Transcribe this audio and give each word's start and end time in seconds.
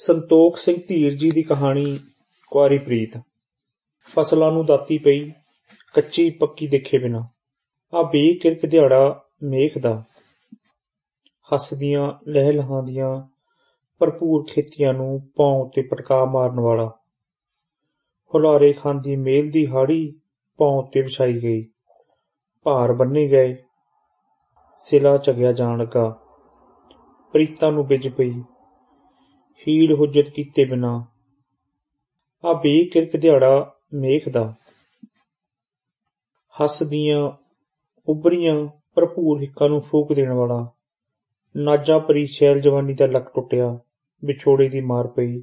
ਸੰਤੋਖ 0.00 0.56
ਸਿੰਘ 0.56 0.76
ਧੀਰ 0.88 1.14
ਜੀ 1.14 1.30
ਦੀ 1.30 1.42
ਕਹਾਣੀ, 1.42 1.98
ਕੁਆਰੀ 2.50 2.78
ਪ੍ਰੀਤ। 2.78 3.20
ਫਸਲਾਂ 4.02 4.52
ਨੂੰ 4.52 4.66
ਦਾਤੀ 4.66 4.98
ਪਈ, 4.98 5.30
ਕੱਚੀ 5.94 6.30
ਪੱਕੀ 6.30 6.66
ਦੇਖੇ 6.66 6.98
ਬਿਨਾ। 6.98 7.28
ਆ 7.94 8.02
ਬੇ 8.02 8.34
ਕਿਰਕ 8.34 8.66
ਦਿਹਾੜਾ 8.66 9.24
ਮੇਖ 9.42 9.78
ਦਾ। 9.78 10.04
ਹੱਸਦੀਆਂ 11.54 12.30
ਲਹਿ 12.30 12.52
ਲਹਾਂ 12.52 12.82
ਦੀਆਂ 12.82 13.22
ਭਰਪੂਰ 13.98 14.44
ਖੇਤੀਆਂ 14.44 14.94
ਨੂੰ 14.94 15.28
ਪੌਂ 15.36 15.64
ਉੱਤੇ 15.64 15.82
ਪਟਕਾ 15.82 16.24
ਮਾਰਨ 16.24 16.60
ਵਾਲਾ। 16.60 16.86
ਹੁਲਾਰੇ 18.34 18.72
ਖਾਂਦੀ 18.72 19.16
ਮੇਲ 19.16 19.50
ਦੀ 19.50 19.66
ਹਾੜੀ 19.66 20.20
ਪੌਂ 20.56 20.82
ਉੱਤੇ 20.82 21.02
ਵਿਛਾਈ 21.02 21.42
ਗਈ। 21.42 21.66
ਭਾਰ 22.62 22.92
ਬੰਨੇ 22.92 23.28
ਗਏ। 23.28 23.56
ਸਿਲਾ 24.78 25.16
ਚਗਿਆ 25.16 25.52
ਜਾਣ 25.52 25.78
ਲੱਗਾ। 25.78 26.18
ਪ੍ਰੀਤਾਂ 27.32 27.72
ਨੂੰ 27.72 27.86
ਬਿਜ 27.86 28.08
ਪਈ। 28.08 28.40
ਹੀੜ 29.66 29.92
ਹੁਜਤ 29.92 30.28
ਕੀਤੇ 30.30 30.64
ਬਿਨਾ। 30.64 30.90
ਆ 32.44 32.52
ਬੇ 32.54 32.72
ਕਿਰਕ 32.84 33.16
ਦਿਹਾੜਾ 33.16 33.74
ਮੇਖ 33.94 34.28
ਦਾ 34.28 34.52
ਹੱਸਦੀਆਂ 36.54 37.30
ਉਭਰੀਆਂ 38.08 38.54
ਭਰਪੂਰ 38.96 39.40
ਹਿੱਕਾਂ 39.40 39.68
ਨੂੰ 39.68 39.80
ਫੂਕ 39.82 40.12
ਦੇਣ 40.12 40.32
ਵਾਲਾ, 40.32 40.66
ਨਾਜਾ 41.54 41.98
ਪਰੀ 41.98 42.26
ਸ਼ੈਲ 42.26 42.60
ਜਵਾਨੀ 42.60 42.94
ਦਾ 42.94 43.06
ਲੱਕ 43.06 43.28
ਟੁੱਟਿਆ, 43.34 43.78
ਵਿਛੋੜੇ 44.22 44.68
ਦੀ 44.68 44.80
ਮਾਰ 44.80 45.06
ਪਈ, 45.06 45.40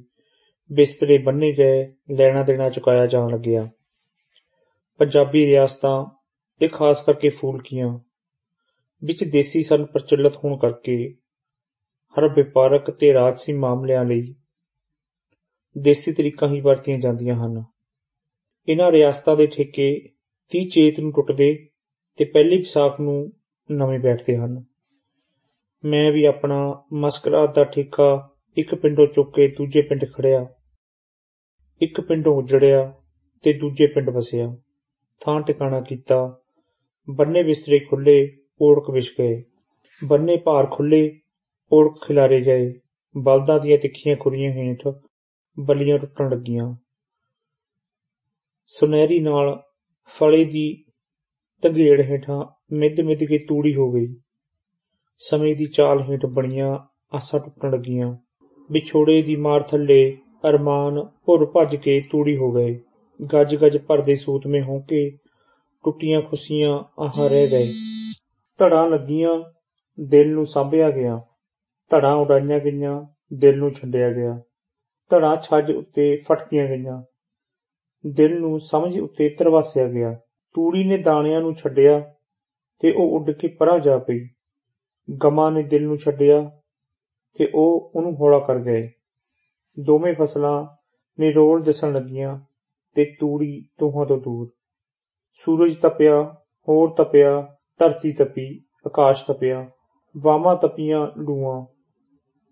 ਬਿਸਤਰੇ 0.70 1.18
ਬੰਨੇ 1.18 1.52
ਗਏ, 1.52 1.86
ਲੈਣਾ 2.10 2.42
ਦੇਣਾ 2.42 2.68
ਚੁਕਾਇਆ 2.70 3.06
ਜਾਣ 3.06 3.30
ਲੱਗਿਆ। 3.30 3.68
ਪੰਜਾਬੀ 5.00 5.44
ਰਿਆਸਤਾਂ 5.46 6.04
ਤੇ 6.60 6.68
ਖਾਸ 6.68 7.02
ਕਰਕੇ 7.02 7.28
ਫੂਲਕੀਆਂ, 7.30 7.98
ਵਿੱਚ 9.02 9.24
ਦੇਸੀ 9.24 9.62
ਸਨ 9.62 9.84
ਪ੍ਰਚਲਿਤ 9.84 10.36
ਹੋਣ 10.36 10.56
ਕਰਕੇ 10.56 11.14
ਹਰ 12.18 12.28
ਵਪਾਰਕ 12.28 12.90
ਤੇ 12.90 13.12
ਰਾਜਸੀ 13.14 13.52
ਮਾਮਲਿਆਂ 13.52 14.04
ਲਈ 14.04 14.34
ਦੇਸੀ 15.76 16.12
ਤਰੀਕਾਂ 16.12 16.48
ਹੀ 16.48 16.60
ਵਰਤੀਆਂ 16.60 16.98
ਜਾਂਦੀਆਂ 16.98 17.34
ਹਨ। 17.36 17.64
ਇਹਨਾਂ 18.68 18.90
ਰਿਆਸਤਾਂ 18.92 19.36
ਦੇ 19.36 19.46
ਠੇਕੇ 19.46 19.88
30 20.52 20.64
ਚੇਤ 20.64 21.00
ਨੂੰ 21.00 21.12
ਟੁੱਟਦੇ 21.12 21.68
ਤੇ 22.18 22.24
ਪਹਿਲੀ 22.24 22.56
ਵਿਸਾਖ 22.56 23.00
ਨੂੰ 23.00 23.32
ਨਵੇਂ 23.70 23.98
ਬੈਠਦੇ 23.98 24.36
ਹਨ। 24.36 24.64
ਮੈਂ 25.84 26.12
ਵੀ 26.12 26.24
ਆਪਣਾ 26.24 26.84
ਮਸਕਰਾਤ 26.92 27.54
ਦਾ 27.54 27.64
ਠੇਕਾ 27.64 28.36
ਇੱਕ 28.56 28.74
ਪਿੰਡੋਂ 28.74 29.06
ਚੁੱਕ 29.06 29.34
ਕੇ 29.34 29.48
ਦੂਜੇ 29.48 29.82
ਪਿੰਡ 29.82 30.04
ਖੜਿਆ, 30.04 30.46
ਇੱਕ 31.82 32.00
ਪਿੰਡੋਂ 32.00 32.34
ਉਜੜਿਆ 32.34 32.92
ਤੇ 33.44 33.52
ਦੂਜੇ 33.52 33.86
ਪਿੰਡ 33.86 34.10
ਵਸਿਆ। 34.10 34.56
ਥਾਂ 35.20 35.40
ਟਿਕਾਣਾ 35.40 35.80
ਕੀਤਾ, 35.80 36.40
ਬੰਨੇ 37.08 37.42
ਬਿਸਤਰੇ 37.42 37.78
ਖੁੱਲੇ 37.78 38.36
ਓੜਕ 38.62 38.90
ਵਿਛ 38.90 39.10
ਗਏ। 39.18 39.42
ਬੰਨੇ 40.04 40.36
ਭਾਰ 40.36 40.66
ਖੁੱਲੇ 40.66 41.20
ਓੜਕ 41.72 42.06
ਖਿਲਾਰੇ 42.06 42.40
ਗਏ 42.40 42.74
ਬਲਦਾਂ 43.16 43.60
ਦੀਆਂ 43.60 43.78
ਤਿੱਖੀਆਂ 43.78 44.16
ਖੁਰੀਆਂ 44.16 44.52
ਹੇਠ 44.52 44.88
ਬਲੀਆਂ 45.60 45.98
ਟੁੱਟਣ 45.98 46.30
ਲੱਗੀਆਂ। 46.30 46.74
ਸੁਨਹਿਰੀ 48.66 49.20
ਨਾਲ 49.20 49.62
ਫਲੇ 50.06 50.44
ਦੀ 50.44 50.84
ਤਗੇੜ 51.62 52.00
ਹੇਠਾਂ 52.00 52.44
ਮਿੱਧ 52.72 53.00
ਮਿੱਧ 53.00 53.24
ਕੇ 53.24 53.38
ਤੂੜੀ 53.38 53.74
ਹੋ 53.74 53.92
ਗਈ। 53.92 54.06
ਸਮੇਂ 55.18 55.56
ਦੀ 55.56 55.66
ਚਾਲ 55.66 56.02
ਹੇਠ 56.02 56.26
ਬਣੀਆਂ 56.26 56.78
ਆਸਾਂ 57.14 57.40
ਟੁੱਟਣ 57.40 57.70
ਲੱਗੀਆਂ। 57.70 58.16
ਵਿਛੋੜੇ 58.72 59.22
ਦੀ 59.22 59.36
ਮਾਰ 59.36 59.62
ਥੱਲੇ 59.62 60.18
ਅਰਮਾਨ 60.48 61.04
ਭੁਰ 61.26 61.46
ਭੱਜ 61.46 61.76
ਕੇ 61.76 62.02
ਤੂੜੀ 62.10 62.36
ਹੋ 62.36 62.52
ਗਏ। 62.52 62.80
ਗੱਜ 63.32 63.56
ਗੱਜ 63.56 63.78
ਭਰਦੇ 63.78 64.14
ਸੂਤ 64.14 64.46
ਮੇ 64.46 64.60
ਹੋ 64.60 64.80
ਕੇ 64.80 65.10
ਟੁੱਟੀਆਂ 65.84 66.22
ਖੁਸ਼ੀਆਂ 66.22 67.02
ਆਹ 67.02 67.28
ਰਹਿ 67.28 67.46
ਗਏ। 67.46 67.66
ਧੜਾਂ 68.58 68.90
ਲੱਗੀਆਂ, 68.90 69.42
ਦਿਲ 70.00 70.32
ਨੂੰ 70.32 70.46
ਸਾਂਭਿਆ 70.46 70.90
ਗਿਆ। 70.90 71.20
ਧੜਾਂ 71.90 72.16
ਉਡਾਈਆਂ 72.16 72.58
ਗਈਆਂ, 72.60 73.02
ਦਿਲ 73.34 73.58
ਨੂੰ 73.58 73.70
ਛੱਡਿਆ 73.70 74.10
ਗਿਆ। 74.12 74.40
ਧੜਾਂ 75.10 75.36
ਛੱਜ 75.36 75.72
ਉੱਤੇ 75.72 76.16
ਫਟਕੀਆਂ 76.16 76.66
ਗਈਆਂ। 76.66 77.02
ਦਿਲ 78.06 78.40
ਨੂੰ 78.40 78.60
ਸਮਝ 78.60 79.00
ਉੱਤੇ 79.00 79.28
ਤਰਵਾਸਿਆ 79.28 79.86
ਗਿਆ। 79.86 80.20
ਤੂੜੀ 80.54 80.88
ਨੇ 80.88 80.98
ਦਾਣਿਆਂ 80.98 81.40
ਨੂੰ 81.40 81.54
ਛੱਡਿਆ 81.54 82.14
ਤੇ 82.78 82.92
ਉਹ 82.92 83.20
ਉੱਡ 83.20 83.30
ਕੇ 83.30 83.48
ਪਰਾਂ 83.48 83.78
ਜਾ 83.78 83.98
ਪਈ। 83.98 84.28
ਗਮਾਂ 85.24 85.52
ਨੇ 85.52 85.62
ਦਿਲ 85.62 85.84
ਨੂੰ 85.86 85.96
ਛੱਡਿਆ 85.96 86.60
ਤੇ 87.38 87.50
ਉਹ 87.54 87.92
ਉਹਨੂੰ 87.94 88.20
ਹੌਲਾ 88.20 88.38
ਕਰ 88.38 88.58
ਗਏ। 88.58 88.90
ਦੋਵੇਂ 89.80 90.14
ਫਸਲਾਂ 90.14 90.66
ਨਿਰੋਲ 91.20 91.62
ਦਿਸਣ 91.62 91.92
ਲੱਗੀਆਂ 91.92 92.40
ਤੇ 92.94 93.16
ਤੂੜੀ 93.20 93.68
ਦੋਹਾਂ 93.80 94.06
ਤੋਂ 94.06 94.18
ਦੂਰ। 94.18 94.50
ਸੂਰਜ 95.32 95.76
ਤਪਿਆ, 95.76 96.36
ਹੋਰ 96.68 96.90
ਤਪਿਆ, 96.90 97.56
ਧਰਤੀ 97.78 98.12
ਤਪੀ, 98.12 98.64
ਆਕਾਸ਼ 98.86 99.24
ਤਪਿਆ। 99.24 99.70
ਵਾਮਾ 100.16 100.54
ਤਪੀਆਂ 100.54 101.06
ਲੂਆਂ। 101.18 101.75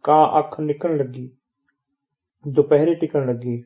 ਕਾਂ 0.04 0.38
ਅੱਖ 0.38 0.60
ਨਿਕਲਣ 0.60 0.97
ਲੱਗੀ। 0.97 1.31
ਦੁਪਹਿਰੇ 2.48 2.94
ਟਿਕਣ 2.94 3.26
ਲੱਗੀ। 3.26 3.65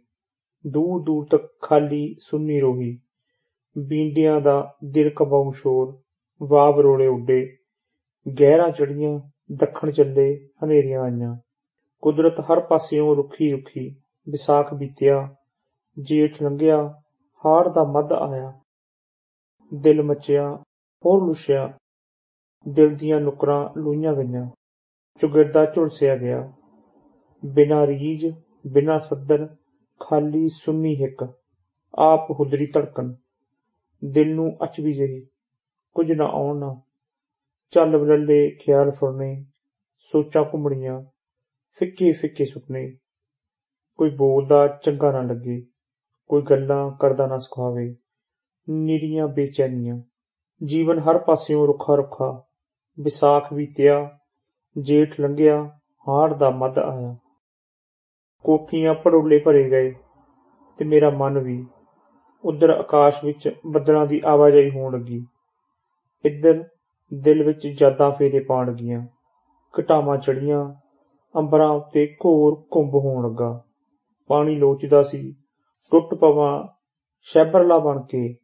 ਦੂਰ 0.67 1.03
ਦੂਰ 1.03 1.27
ਤੱਕ 1.27 1.61
ਖਾਲੀ 1.63 2.17
ਸੁੰਨੀ 2.21 2.61
ਰੋਹੀ। 2.61 2.99
ਬੀਂਡਿਆਂ 3.79 4.41
ਦਾ 4.41 4.77
ਦਿਲ 4.85 5.11
ਕਬਾਉ 5.11 5.51
ਸ਼ੋਰ। 5.51 6.01
ਵਾਬ 6.43 6.81
ਰੋਲੇ 6.81 7.07
ਉੱਡੇ। 7.07 7.59
ਗਹਿਰਾਂ 8.41 8.71
ਚੜੀਆਂ 8.71 9.21
ਦੱਖਣ 9.53 9.91
ਚੱਲੇ, 9.91 10.49
ਹਨੇਰੀਆਂ 10.65 11.01
ਆਈਆਂ। 11.01 11.37
ਕੁਦਰਤ 12.03 12.41
ਹਰ 12.41 12.61
ਪਾਸਿਓਂ 12.61 13.17
ਰੁੱਖੀ 13.17 13.53
ਰੁੱਖੀ 13.53 13.97
ਵਿਸਾਖ 14.29 14.75
ਬੀਤਿਆ। 14.75 15.35
ਜੇਠ 15.99 16.43
ਲੰਘਿਆ। 16.43 17.03
ਹਾੜ 17.47 17.69
ਦਾ 17.69 17.85
ਮੱਧ 17.85 18.13
ਆਇਆ। 18.13 18.53
ਦਿਲ 19.75 20.03
ਮਚਿਆ, 20.03 20.63
ਹੋਰ 21.07 21.27
ਲੁਸ਼ਿਆ। 21.27 21.79
ਦਿਲ 22.69 22.97
ਦੀਆਂ 22.97 23.21
ਨੁਕਰਾਂ 23.21 23.81
ਲੂਈਆਂ 23.81 24.15
ਗਈਆਂ। 24.15 24.51
ਚੁਗਿਰਦਾ 25.21 25.65
ਝੁਲਸਿਆ 25.65 26.17
ਗਿਆ। 26.17 26.53
ਬਿਨਾਂ 27.45 27.87
ਰੀਜ 27.87 28.35
ਬਿਨਾਂ 28.67 28.99
ਸੱਦਰ 28.99 29.57
ਖਾਲੀ 30.01 30.49
ਸੁੰਨੀ 30.49 31.03
ਹਿੱਕ, 31.03 31.35
ਆਪ 31.95 32.31
ਹੁਦਰੀ 32.31 32.67
ਧੜਕਣ। 32.67 33.15
ਦਿਲ 34.05 34.35
ਨੂੰ 34.35 34.59
ਅਚਵੀ 34.65 34.95
ਜਹੀ, 34.95 35.27
ਕੁਝ 35.95 36.13
ਨਾ 36.13 36.25
ਆਉਣ 36.25 36.59
ਨਾ। 36.59 36.81
ਚੱਲ 37.71 37.99
ਬਲੱਲੇ 37.99 38.51
ਖਿਆਲ 38.51 38.91
ਫੁਰਨੇ, 38.91 39.45
ਸੋਚਾਂ 39.99 40.45
ਘੁੰਮਣੀਆਂ, 40.45 41.03
ਫਿੱਕੇ 41.79 42.13
ਫਿੱਕੇ 42.13 42.45
ਸੁਪਨੇ। 42.45 42.97
ਕੋਈ 43.97 44.11
ਬੋਲਦਾ 44.11 44.67
ਚੰਗਾ 44.67 45.13
ਨਾ 45.13 45.23
ਲੱਗੇ, 45.23 45.67
ਕੋਈ 46.29 46.43
ਗੱਲਾਂ 46.43 46.91
ਕਰਦਾ 46.91 47.27
ਨਾ 47.27 47.39
ਸਿਖਾਵੇ। 47.39 47.97
ਨਿਰੀਆਂ 48.71 49.29
ਬੇਚੈਨੀਆਂ। 49.29 50.03
ਜੀਵਨ 50.65 50.99
ਹਰ 50.99 51.19
ਪਾਸਿਓਂ 51.19 51.67
ਰੁੱਖਾ 51.67 51.95
ਰੁੱਖਾ, 51.95 52.45
ਵਿਸਾਖ 53.01 53.55
ਬੀਤਿਆ 53.55 54.18
ਜੇਠ 54.83 55.21
ਲੰਘਿਆ 55.21 55.63
ਹਾੜ 56.09 56.35
ਦਾ 56.35 56.51
ਮੱਧ 56.51 56.79
ਆਇਆ। 56.79 57.17
ਕੋਠੀਆਂ 58.45 58.95
ਪੜੋਲੇ 58.95 59.39
ਭਰੇ 59.39 59.71
ਗਏ 59.71 59.95
ਤੇ 60.79 60.85
ਮੇਰਾ 60.85 61.11
ਮਨ 61.11 61.39
ਵੀ 61.39 61.67
ਉਧਰ 62.45 62.71
ਆਕਾਸ਼ 62.71 63.25
ਵਿੱਚ 63.25 63.57
ਬੱਦਲਾਂ 63.67 64.07
ਦੀ 64.07 64.21
ਆਵਾਜਾਈ 64.25 64.71
ਹੋਣ 64.71 64.93
ਲੱਗੀ। 64.93 65.27
ਇੱਧਰ 66.25 66.65
ਦਿਲ 67.15 67.43
ਵਿੱਚ 67.43 67.67
ਜਾਦਾਂ 67.67 68.11
ਫੇਰੇ 68.11 68.41
ਪਾਣ 68.41 68.73
ਗਈਆਂ 68.73 69.07
ਘਟਾਵਾਂ 69.81 70.19
ਚੜੀਆਂ 70.19 70.75
ਅੰਬਰਾਂ 71.37 71.69
ਉੱਤੇ 71.69 72.17
ਘੋਰ 72.25 72.55
ਕੁੰਭ 72.71 72.95
ਹੋਣ 72.95 73.25
ਲੱਗਾ। 73.25 73.65
ਪਾਣੀ 74.27 74.57
ਲੋਚਦਾ 74.57 75.03
ਸੀ, 75.03 75.33
ਟੁੱਟ 75.91 76.15
ਪਵਾਂ 76.15 76.67
ਸ਼ੈਬਰਲਾ 77.23 77.79
ਬਣ 77.79 78.03
ਕੇ, 78.03 78.37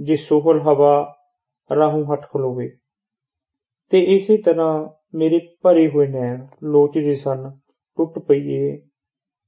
ਜੇ 0.00 0.16
ਸੋਹਲ 0.16 0.60
ਹਵਾ 0.60 1.16
ਰਾਹੋਂ 1.78 2.14
ਹਟ 2.14 2.26
ਖਲੋਵੇ। 2.32 2.70
ਤੇ 3.90 4.02
ਇਸੇ 4.02 4.36
ਤਰ੍ਹਾਂ 4.36 4.88
ਮੇਰੇ 5.16 5.56
ਭਰੇ 5.62 5.88
ਹੋਏ 5.88 6.06
ਨੈਣ 6.06 6.46
ਲੋਚਦੇ 6.62 7.14
ਸਨ, 7.14 7.50
ਟੁੱਟ 7.96 8.18
ਪਈਏ 8.18 8.86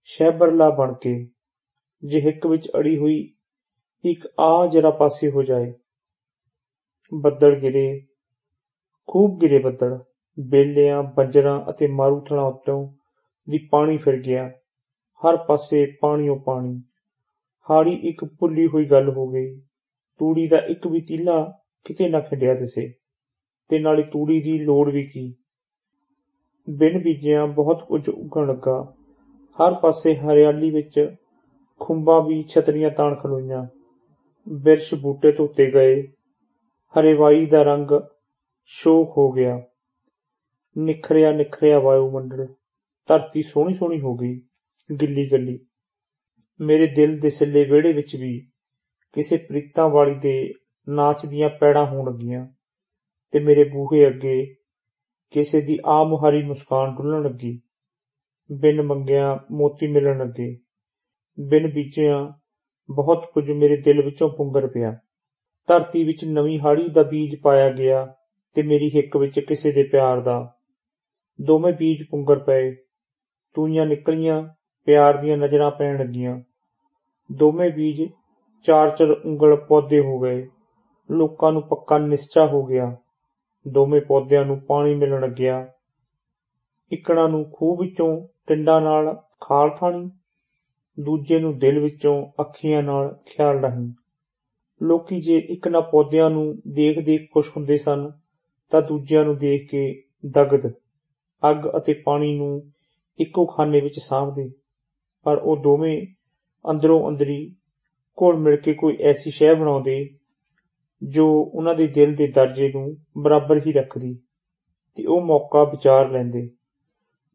ਸ਼ੈਬਰਲਾ 0.04 0.70
ਬਣ 0.70 0.92
ਕੇ, 0.92 1.28
ਜੇ 2.04 2.20
ਹਿੱਕ 2.20 2.46
ਵਿੱਚ 2.46 2.68
ਅੜੀ 2.76 2.98
ਹੋਈ, 2.98 3.34
ਇੱਕ 4.04 4.28
ਆ 4.40 4.66
ਜਰਾ 4.66 4.90
ਪਾਸੇ 4.90 5.30
ਹੋ 5.30 5.42
ਜਾਏ। 5.42 5.72
ਬੱਦਲ 7.14 7.54
ਗਿਰੇ, 7.54 8.06
ਖੂਬ 9.06 9.40
ਗਿਰੇ 9.40 9.58
ਬੱਦਲ, 9.58 10.04
ਬੇਲਿਆਂ, 10.40 11.02
ਬੰਜਰਾਂ 11.02 11.70
ਅਤੇ 11.70 11.86
ਮਾਰੂਥਲਾਂ 11.86 12.44
ਉੱਤੋਂ 12.44 12.94
ਦੀ 13.50 13.69
ਪਾਣੀ 13.70 13.96
ਫਿਰ 13.96 14.22
ਗਿਆ। 14.22 14.48
ਹਰ 15.20 15.37
ਪਾਸੇ 15.37 15.87
ਪਾਣੀਓ 16.00 16.38
ਪਾਣੀ। 16.38 16.82
ਹਾੜੀ 17.70 17.94
ਇੱਕ 17.94 18.25
ਭੁੱਲੀ 18.25 18.66
ਹੋਈ 18.66 18.84
ਗੱਲ 18.84 19.08
ਹੋ 19.08 19.28
ਗਈ। 19.28 19.60
ਤੂੜੀ 20.19 20.48
ਦਾ 20.48 20.58
ਇੱਕ 20.58 20.87
ਵੀ 20.87 21.00
ਤੀਲਾ 21.00 21.58
ਕਿਤੇ 21.84 22.08
ਨਾ 22.08 22.20
ਖਿੰਡਿਆ 22.20 22.54
ਦਿਸੇ। 22.54 22.94
ਤੇ 23.69 23.78
ਨਾਲੇ 23.78 24.02
ਤੂੜੀ 24.02 24.40
ਦੀ 24.40 24.58
ਲੋੜ 24.58 24.90
ਵੀ 24.90 25.06
ਕੀ? 25.06 25.34
ਬਿਨ 26.69 27.03
ਬੀਜਿਆਂ 27.03 27.47
ਬਹੁਤ 27.47 27.88
ਕੁਝ 27.88 28.09
ਉੱਗਣ 28.09 28.47
ਲੱਗਾ। 28.47 28.94
ਹਰ 29.56 29.75
ਪਾਸੇ 29.75 30.17
ਹਰਿਆਲੀ 30.17 30.70
ਵਿੱਚ 30.70 31.15
ਖੁੰਬਾਂ 31.81 32.23
ਵੀ 32.23 32.43
ਛਤਰੀਆਂ 32.43 32.91
ਤਾਣ 32.91 33.15
ਖਲੋਈਆਂ। 33.15 33.67
ਬਿਰਸ਼ 34.49 34.94
ਬੂਟੇ 34.94 35.32
ਧੋਤੇ 35.32 35.70
ਗਏ। 35.70 36.03
ਹਰੇਵਾਈ 37.00 37.47
ਦਾ 37.47 37.62
ਰੰਗ 37.62 37.91
ਸ਼ੋਕ 38.65 39.19
ਹੋ 39.19 39.32
ਗਿਆ। 39.32 39.62
ਨਿਖਰਿਆ 40.79 41.32
ਨਿਖਰਿਆ 41.32 41.79
ਵਾਯੂਮੰਡਲ। 41.79 42.47
ਧਰਤੀ 43.06 43.43
ਸੋਹਣੀ 43.43 43.75
ਸੋਹਣੀ 43.75 44.00
ਹੋ 44.00 44.15
ਗਈ। 44.15 44.41
ਗਿੱਲੀ 45.00 45.32
ਗੱਲੀ। 45.32 45.59
ਮੇਰੇ 46.61 46.87
ਦਿਲ 46.87 47.20
ਦੇ 47.20 47.31
ਸਿੱਲੇ 47.31 47.65
ਵਿਹੜੇ 47.65 47.93
ਵਿੱਚ 47.93 48.17
ਵੀ 48.17 48.49
ਕਿਸੇ 49.12 49.37
ਪ੍ਰੀਤਾਂ 49.37 49.88
ਵਾਲੀ 49.88 50.15
ਦੇ 50.15 50.53
ਨਾਚ 50.88 51.26
ਦੀਆਂ 51.26 51.50
ਪੈੜਾਂ 51.50 51.87
ਹੋਣ 51.87 52.12
ਲੱਗੀਆਂ 52.12 52.47
ਤੇ 53.31 53.41
ਮੇਰੇ 53.41 53.65
ਬੂਹੇ 53.65 54.06
ਅੱਗੇ 54.06 54.55
ਕਿਸੇ 55.30 55.60
ਦੀ 55.60 55.78
ਆਮੁਹਾਰੀ 55.86 56.42
ਮੁਸਕਾਨ 56.42 56.94
ਡੁੱਲਣ 56.94 57.22
ਲੱਗੀ। 57.22 57.60
ਬਿਨ 58.52 58.82
ਮੰਗਿਆ 58.82 59.38
ਮੋਤੀ 59.50 59.86
ਮਿਲਣ 59.86 60.19
ਲੱਗੇ 60.19 60.58
ਬਿਨ 61.40 61.72
ਬੀਜਿਆਂ 61.75 62.32
ਬਹੁਤ 62.90 63.30
ਕੁਝ 63.34 63.50
ਮੇਰੇ 63.50 63.76
ਦਿਲ 63.76 64.04
ਵਿੱਚੋਂ 64.04 64.30
ਪੁੰਗਰ 64.30 64.66
ਪਿਆ। 64.66 64.98
ਧਰਤੀ 65.66 66.04
ਵਿੱਚ 66.04 66.25
ਨਵੀਂ 66.25 66.60
ਹਾੜੀ 66.60 66.88
ਦਾ 66.88 67.02
ਬੀਜ 67.02 67.36
ਪਾਇਆ 67.42 67.70
ਗਿਆ 67.70 68.14
ਤੇ 68.54 68.62
ਮੇਰੀ 68.62 68.88
ਹਿੱਕ 68.88 69.16
ਵਿੱਚ 69.16 69.40
ਕਿਸੇ 69.40 69.72
ਦੇ 69.72 69.82
ਪਿਆਰ 69.82 70.20
ਦਾ। 70.20 70.54
ਦੋਵੇਂ 71.40 71.72
ਬੀਜ 71.72 72.06
ਪੁੰਗਰ 72.10 72.38
ਪਏ। 72.38 72.74
ਤੂਈਆਂ 73.54 73.86
ਨਿਕਲੀਆਂ, 73.86 74.48
ਪਿਆਰ 74.84 75.16
ਦੀਆਂ 75.16 75.36
ਨਜ਼ਰਾਂ 75.36 75.70
ਪੈਣ 75.70 75.98
ਲੱਗੀਆਂ। 75.98 76.40
ਦੋਵੇਂ 77.32 77.70
ਬੀਜ 77.70 78.10
ਚਾਰ 78.62 78.90
ਚਾਰ 78.90 79.10
ਉਂਗਲ 79.10 79.56
ਪੌਦੇ 79.56 80.00
ਹੋ 80.00 80.19
ਗਏ। 80.19 80.48
ਲੋਕਾਂ 81.10 81.52
ਨੂੰ 81.52 81.62
ਪੱਕਾ 81.62 81.98
ਨਿਸ਼ਚਾ 81.98 82.46
ਹੋ 82.46 82.64
ਗਿਆ। 82.66 82.96
ਦੋਵੇਂ 83.73 84.00
ਪੌਦਿਆਂ 84.00 84.44
ਨੂੰ 84.44 84.61
ਪਾਣੀ 84.61 84.94
ਮਿਲਣ 84.94 85.20
ਲੱਗਿਆ। 85.20 85.73
ਇਕਣਾ 86.93 87.26
ਨੂੰ 87.26 87.50
ਖੂਹ 87.53 87.76
ਵਿੱਚੋਂ 87.76 88.29
ਟਿੰਡਾਂ 88.47 88.81
ਨਾਲ 88.81 89.23
ਖਾਲ 89.41 89.70
ਥਾਣੀ 89.70 90.11
ਦੂਜੇ 91.00 91.38
ਨੂੰ 91.38 91.59
ਦਿਲ 91.59 91.81
ਵਿੱਚੋਂ 91.81 92.26
ਅੱਖੀਆਂ 92.41 92.82
ਨਾਲ 92.82 93.19
ਖਿਆਲ 93.26 93.59
ਰਹੀ। 93.59 93.93
ਲੋਕੀ 94.82 95.20
ਜੇ 95.20 95.38
ਇੱਕ 95.38 95.69
ਨਾ 95.69 95.81
ਪੌਦਿਆਂ 95.81 96.31
ਨੂੰ 96.31 96.62
ਦੇਖ 96.69 96.99
ਦੇਖ 96.99 97.20
ਖੁਸ਼ 97.32 97.50
ਹੁੰਦੇ 97.56 97.76
ਸਨ, 97.76 98.12
ਤਾਂ 98.70 98.82
ਦੂਜਿਆਂ 98.82 99.25
ਨੂੰ 99.25 99.38
ਦੇਖ 99.38 99.70
ਕੇ 99.70 100.03
ਦਗਦ, 100.26 100.73
ਅੱਗ 101.50 101.56
ਅਤੇ 101.79 101.93
ਪਾਣੀ 101.93 102.38
ਨੂੰ 102.38 102.73
ਇੱਕੋ 103.19 103.47
ਖਾਨੇ 103.47 103.81
ਵਿੱਚ 103.81 103.99
ਸਾਂਭਦੇ। 103.99 104.50
ਪਰ 105.25 105.38
ਉਹ 105.38 105.56
ਦੋਵੇਂ 105.56 106.06
ਅੰਦਰੋਂ 106.70 107.09
ਅੰਦਰੀ 107.09 107.55
ਘੁਲ 108.23 108.37
ਮਿਲ 108.37 108.56
ਕੇ 108.56 108.75
ਕੋਈ 108.75 108.97
ਐਸੀ 109.00 109.31
ਸ਼ੈ 109.31 109.55
ਬਣਾਉਂਦੇ 109.55 110.18
ਜੋ 111.02 111.50
ਉਹਨਾਂ 111.54 111.74
ਦੇ 111.74 111.86
ਦਿਲ 111.86 112.14
ਦੇ 112.14 112.26
ਦਰਜੇ 112.26 112.72
ਨੂੰ 112.72 112.96
ਬਰਾਬਰ 113.18 113.58
ਹੀ 113.66 113.72
ਰੱਖਦੀ 113.72 114.18
ਤੇ 114.94 115.06
ਉਹ 115.06 115.22
ਮੌਕਾ 115.22 115.64
ਵਿਚਾਰ 115.64 116.08
ਲੈਂਦੇ। 116.08 116.50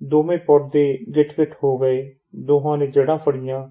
ਦੋਵੇਂ 0.04 0.38
ਪੌਦੇ 0.38 1.00
ਗਿੱਠ-ਗਿੱਠ 1.16 1.56
ਹੋ 1.64 1.78
ਗਏ, 1.78 2.16
ਦੋਹਾਂ 2.36 2.78
ਨੇ 2.78 2.88
ਜੜਾਂ 2.88 3.18
ਫੜੀਆਂ, 3.18 3.68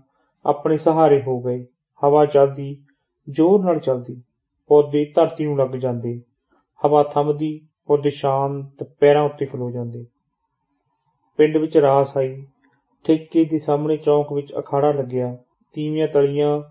ਆਪਣੇ 0.47 0.77
ਸਹਾਰੇ 0.77 1.23
ਹੋ 1.23 1.41
ਗਏ। 1.41 1.67
ਹਵਾ 2.05 2.27
ਚੱਲਦੀ, 2.27 2.85
ਜ਼ੋਰ 3.31 3.65
ਨਾਲ 3.65 3.79
ਚੱਲਦੀ। 3.79 4.23
ਪੌਦੇ 4.69 5.13
ਧਰਤੀ 5.15 5.45
ਨੂੰ 5.45 5.59
ਲੱਗ 5.59 5.69
ਜਾਂਦੇ। 5.69 6.21
ਹਵਾ 6.87 7.03
ਥੰਮਦੀ, 7.03 7.67
ਪੌਦੇ 7.87 8.11
ਸ਼ਾਂਤ 8.11 8.83
ਪੈਰਾਂ 9.01 9.23
ਉੱਤੇ 9.23 9.47
ਖਲੋ 9.47 9.71
ਜਾਂਦੇ। 9.71 10.07
ਪਿੰਡ 11.37 11.57
ਵਿੱਚ 11.57 11.79
ਰਾਸ 11.79 12.17
ਆਈ। 12.17 12.47
ਠੇਕੇ 13.05 13.45
ਦੇ 13.45 13.59
ਸਾਹਮਣੇ 13.59 13.97
ਚੌਂਕ 13.97 14.33
ਵਿੱਚ 14.33 14.53
ਅਖਾੜਾ 14.59 14.93
ਲੱਗਿਆ। 14.93 15.39
ਤੀਵੀਆਂ 15.75 16.09
ਤਲੀਆਂ 16.09 16.63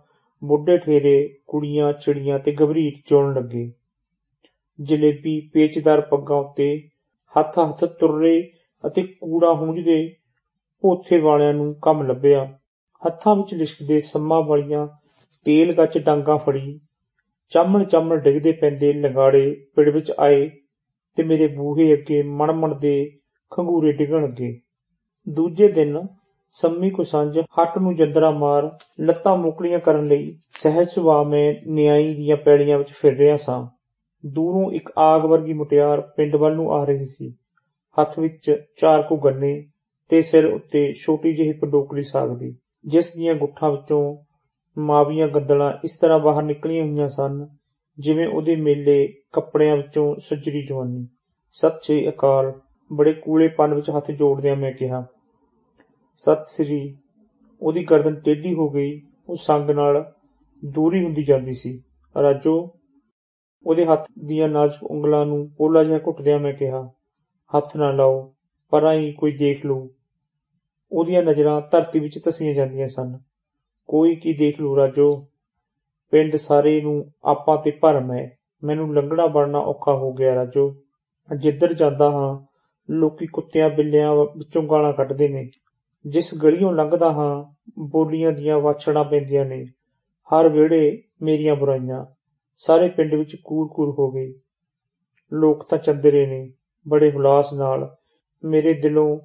ਬੁੱਢੇ 0.44 0.78
ਠੇਰੇ, 0.78 1.40
ਕੁੜੀਆਂ, 1.48 1.94
ਚਿੜੀਆਂ 1.94 2.40
ਤੇ 2.40 2.52
ਗਭਰੀਟ 2.52 2.96
ਚੋਣ 3.06 3.34
ਲੱਗੇ। 3.34 3.72
ਜਲੇਬੀ 4.82 5.50
ਪੇਚਦਾਰ 5.54 6.02
ਪੱਗਾਂ 6.02 6.38
ਉੱਤੇ 6.38 6.90
ਹੱਥ 7.40 7.60
ਹੱਥ 7.60 7.86
ਤੁਰੇ 7.86 8.52
ਅਤੇ 8.88 9.04
ਕੂੜਾ 9.04 9.54
ਹੁੰਝਦੇ 9.54 10.16
ਪੋਥੇ 10.82 11.20
ਵਾਲਿਆਂ 11.20 11.54
ਨੂੰ 11.54 11.76
ਕੰਮ 11.82 12.04
ਲੱਭਿਆ। 12.04 12.58
ਹੱਥਾਂ 13.08 13.36
ਵਿੱਚ 13.36 13.54
ਲਿਸ਼ਕਦੇ 13.54 14.00
ਸੰਮਾਂ 14.00 14.42
ਵਾਲੀਆਂ 14.44 14.88
ਤੇਲ 15.46 15.74
ਗੱਚ 15.74 15.98
ਡਾਂਗਾ 15.98 16.38
ਫੜੀ। 16.38 16.80
ਚਾਮਣ 17.50 17.84
ਚਾਮਣ 17.84 18.18
ਡਿੱਗਦੇ 18.18 18.52
ਪੈਂਦੇ 18.52 18.94
ਲੰਗਾੜੇ 18.94 19.68
ਪਿੜ 19.76 19.90
ਵਿੱਚ 19.90 20.12
ਆਏ 20.20 20.50
ਤੇ 21.16 21.24
ਮੇਰੇ 21.24 21.48
ਬੂਹੇ 21.48 21.94
ਅੱਗੇ 21.94 22.24
ਮਣਮਣ 22.24 22.76
ਦੇ 22.76 23.20
ਖੰਗੂਰੇ 23.52 23.92
ਡਿੱਗਣ 23.92 24.26
ਅੱਗੇ 24.26 24.60
ਦੂਜੇ 25.30 25.68
ਦਿਨ 25.68 26.08
ਸੰਮੀ 26.54 26.90
ਕੋ 26.90 27.04
ਸੰਜ 27.04 27.40
ਹੱਟ 27.40 27.78
ਨੂੰ 27.78 27.96
ਜੰਦਰਾ 27.96 28.32
ਮਾਰ, 28.32 28.78
ਲੱਤਾਂ 29.00 29.38
ਮੁਕਲੀਆਂ 29.38 29.80
ਕਰਨ 29.80 30.06
ਲਈ 30.06 30.38
ਸਹਿਜ 30.50 30.88
ਸੁਭਾਅ 30.88 31.24
ਮੈਂ 31.24 31.54
ਨਿਆਈ 31.68 32.16
ਦੀਆਂ 32.16 32.38
ਪੈੜੀਆਂ 32.38 32.78
ਵਿੱਚ 32.78 32.92
ਫਿਰ 32.92 33.18
ਰਿਹਾ 33.18 33.36
ਸਾਂ। 33.36 33.68
ਦੂਰੋਂ 34.26 34.72
ਇੱਕ 34.72 34.90
ਆਗ 34.98 35.26
ਵਰਗੀ 35.26 35.54
ਮੁਟਿਆਰ 35.54 36.02
ਪਿੰਡ 36.02 36.36
ਵੱਲ 36.36 36.56
ਨੂੰ 36.56 36.72
ਆ 36.74 36.84
ਰਹੀ 36.86 37.06
ਸੀ। 37.06 37.34
ਹੱਥ 38.02 38.20
ਵਿੱਚ 38.20 38.64
ਚਾਰ 38.78 39.02
ਕੁ 39.02 39.18
ਗੰਨੇ 39.18 39.66
ਤੇ 40.10 40.22
ਸਿਰ 40.22 40.46
ਉੱਤੇ 40.46 40.94
ਛੋਟੀ 40.94 41.34
ਜਿਹੀ 41.34 41.52
ਪੰਡੋਕੜੀ 41.52 42.04
ਸਾਗਦੀ 42.04 42.56
ਜਿਸ 42.86 43.14
ਦੀਆਂ 43.16 43.36
ਗੁੱਠਾਂ 43.36 43.72
ਵਿੱਚੋਂ 43.72 44.18
ਮਾਵੀਆਂ 44.78 45.28
ਗੱਦਲਾਂ 45.28 45.74
ਇਸ 45.84 45.98
ਤਰ੍ਹਾਂ 45.98 46.20
ਬਾਹਰ 46.20 46.44
ਨਿਕਲੀਆਂ 46.44 46.84
ਹੋਈਆਂ 46.84 47.08
ਸਨ, 47.08 47.48
ਜਿਵੇਂ 48.00 48.28
ਉਹਦੇ 48.28 48.56
ਮੇਲੇ 48.56 49.14
ਕੱਪੜਿਆਂ 49.34 49.78
ਵਿੱਚੋਂ 49.78 50.16
ਸੱਜਰੀ 50.16 50.66
ਜਵਾਨੀ। 50.66 51.08
ਸਤਿ 51.52 51.80
ਸ੍ਰੀ 51.84 52.10
ਅਕਾਲ। 52.10 52.54
ਬੜੇ 52.94 53.14
ਕੂਲੇਪਨ 53.14 53.74
ਵਿੱਚ 53.74 53.90
ਹੱਥ 53.90 54.12
ਜੋੜਦਿਆਂ 54.12 54.56
ਮੈਂ 54.56 54.72
ਕਿਹਾ 54.72 55.04
ਸਤਿ 56.16 56.44
ਸ੍ਰੀ 56.44 56.98
ਉਹਦੀ 57.62 57.84
ਗਰਦਨ 57.84 58.16
ਟੇਢੀ 58.16 58.54
ਹੋ 58.54 58.70
ਗਈ, 58.70 59.02
ਉਹ 59.30 59.36
ਸੰਗ 59.36 59.70
ਨਾਲ 59.72 60.14
ਦੂਰੀ 60.66 61.04
ਹੁੰਦੀ 61.04 61.24
ਜਾਂਦੀ 61.24 61.54
ਸੀ। 61.54 61.84
ਰਾਜੋ, 62.22 62.76
ਉਹਦੇ 63.66 63.86
ਹੱਥ 63.86 64.06
ਦੀਆਂ 64.26 64.50
ਨਾਜ਼ੁਕ 64.50 64.92
ਉਂਗਲਾਂ 64.92 65.26
ਨੂੰ 65.26 65.50
ਪੋਲਾ 65.58 65.84
ਜਿਹਾ 65.84 66.00
ਘੁੱਟਦਿਆਂ 66.00 66.40
ਮੈਂ 66.40 66.54
ਕਿਹਾ, 66.54 66.92
ਹੱਥ 67.58 67.78
ਨਾ 67.78 67.92
ਲਾਓ, 67.92 68.34
ਪਰਾਂ 68.70 68.94
ਹੀ 68.94 69.14
ਕੋਈ 69.14 69.38
ਦੇਖ 69.38 69.66
ਲੂ 69.66 69.90
ਉਹਦੀਆਂ 70.92 71.24
ਨਜ਼ਰਾਂ 71.24 71.62
ਧਰਤੀ 71.72 72.00
ਵਿੱਚ 72.00 72.20
ਤਸੀਆਂ 72.26 72.54
ਜਾਂਦੀਆਂ 72.54 72.88
ਸਨ। 72.88 73.20
ਕੋਈ 73.88 74.16
ਕੀ 74.16 74.34
ਦੇਖ 74.34 74.62
ਲੂ 74.62 74.78
ਰਾਜੋ? 74.78 75.28
ਪਿੰਡ 76.12 76.36
ਸਾਰੇ 76.36 76.82
ਨੂੰ 76.82 77.12
ਆਪਾਂ 77.24 77.58
ਤੇ 77.58 77.72
ਭਰਮ 77.72 78.12
ਹੈ 78.12 78.38
ਮੈਨੂੰ 78.64 78.94
ਲੰਗੜਾ 78.96 79.28
ਬਣਨਾ 79.28 79.60
ਔਖਾ 79.60 79.94
ਹੋ 79.94 80.14
ਗਿਆ, 80.14 80.36
ਰਾਜੋ। 80.36 80.76
ਜਿੱਧਰ 81.38 81.74
ਜਾਂਦਾ 81.74 82.12
ਹਾਂ, 82.12 82.46
ਲੋਕੀ 82.92 83.28
ਕੁੱਤਿਆਂ 83.28 83.70
ਬਿੱਲਿਆਂ 83.70 84.16
ਵਿੱਚੋਂ 84.16 84.64
ਗਾਲਾਂ 84.64 84.94
ਕੱਢਦੇ 84.94 85.28
ਨੇ। 85.28 85.50
ਜਿਸ 86.08 86.36
ਗਲੀੋਂ 86.44 86.74
ਲੰਘਦਾ 86.74 87.12
ਹਾਂ, 87.12 87.56
ਬੋਲੀਆਂ 87.80 88.32
ਦੀਆਂ 88.32 88.60
ਵਾਛੜਾਂ 88.60 89.04
ਪੈਂਦੀਆਂ 89.04 89.46
ਨੇ। 89.46 89.66
ਹਰ 90.30 90.50
ਵੇੜੇ 90.50 91.04
ਮੇਰੀਆਂ 91.22 91.56
ਬੁਰਾਈਆਂ। 91.56 92.06
ਸਾਰੇ 92.58 92.90
ਪਿੰਡ 92.90 93.16
ਵਿੱਚ 93.16 93.36
ਕੂਰ-ਕੂਰ 93.44 93.90
ਹੋ 94.00 94.12
ਗਈ 94.12 94.34
ਲੋਕ 95.34 95.70
ਤਾਂ 95.70 95.78
ਚੰਦਰੇ 95.78 96.26
ਨੇ, 96.26 96.54
ਬੜੇ 96.88 97.12
ਹੁਲਾਸ 97.12 97.54
ਨਾਲ। 97.54 97.96
ਮੇਰੇ 98.46 98.74
ਦਿਲੋਂ 98.74 99.20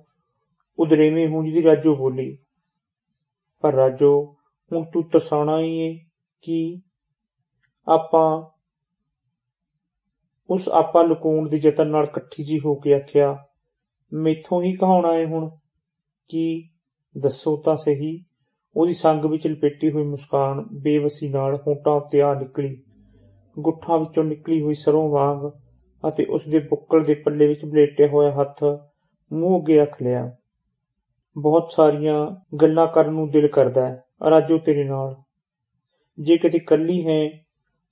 ਉਦਰੇਵੇਂ 0.78 1.28
ਹੁੰਜਦੀ 1.28 1.62
ਰਾਜੋ 1.62 1.96
ਬੋਲੀ, 1.96 2.38
ਪਰ 3.61 3.72
ਰਾਜੋ, 3.72 4.37
ਹੁਣ 4.72 4.84
ਤੂੰ 4.84 5.11
ਤਰਸਾਣਾ 5.11 5.61
ਹੀ 5.61 5.79
ਏ 5.79 5.99
ਕਿ 6.43 6.81
ਆਪਾਂ, 7.88 8.43
ਉਸ 10.50 10.69
ਆਪਾ 10.69 11.02
ਲੁਕਾਉਣ 11.02 11.49
ਦੇ 11.49 11.61
ਯਤਨ 11.64 11.90
ਨਾਲ 11.90 12.05
ਇਕੱਠੀ 12.05 12.44
ਜੀ 12.44 12.58
ਹੋ 12.58 12.75
ਕੇ 12.75 12.94
ਆਖਿਆ, 12.94 13.46
ਮੈਥੋਂ 14.12 14.62
ਹੀ 14.62 14.76
ਕਹਾਉਣਾ 14.76 15.14
ਏ 15.14 15.25
ਹੁਣ? 15.25 15.50
ਕੀ 16.28 16.69
ਦੱਸੋ 17.19 17.56
ਤਾਂ 17.56 17.76
ਸਹੀ? 17.76 18.25
ਉਹਦੀ 18.76 18.94
ਸੰਗ 18.94 19.25
ਵਿੱਚ 19.25 19.46
ਲਪੇਟੀ 19.46 19.90
ਹੋਈ 19.90 20.02
ਮੁਸਕਾਨ 20.02 20.67
ਬੇਵਸੀ 20.73 21.28
ਨਾਲ 21.28 21.56
ਹੋਂਟਾਂ 21.56 21.93
ਉੱਤੇ 21.93 22.23
ਆ 22.23 22.34
ਨਿਕਲੀ। 22.34 22.82
ਗੁੱਠਾਂ 23.58 23.99
ਵਿੱਚੋਂ 23.99 24.25
ਨਿਕਲੀ 24.25 24.61
ਹੋਈ 24.62 24.75
ਸਰੋਂ 24.75 25.08
ਵਾਂਗ 25.08 25.50
ਅਤੇ 26.08 26.25
ਉਸ 26.25 26.49
ਦੇ 26.49 26.58
ਬੁੱਕਲ 26.58 27.05
ਦੇ 27.05 27.14
ਪੱਲੇ 27.14 27.46
ਵਿੱਚ 27.46 27.64
ਬਲੇਟਿਆ 27.64 28.06
ਹੋਇਆ 28.06 28.32
ਹੱਥ 28.32 28.64
ਮੂੰਹ 29.32 29.61
ਅੱਗੇ 29.61 29.78
ਰੱਖ 29.78 30.02
ਲਿਆ। 30.02 30.37
ਬਹੁਤ 31.37 31.73
ਸਾਰੀਆਂ 31.73 32.27
ਗੱਲਾਂ 32.56 32.86
ਕਰਨ 32.86 33.12
ਨੂੰ 33.12 33.31
ਦਿਲ 33.31 33.48
ਕਰਦਾ 33.48 33.86
ਹੈ, 33.89 34.05
ਰਾਜੋ 34.31 34.58
ਤੇਰੇ 34.58 34.84
ਨਾਲ। 34.84 35.17
ਜੇ 36.19 36.36
ਕਿਤੇ 36.36 36.58
ਕੱਲੀ 36.58 37.06
ਹੈ, 37.06 37.29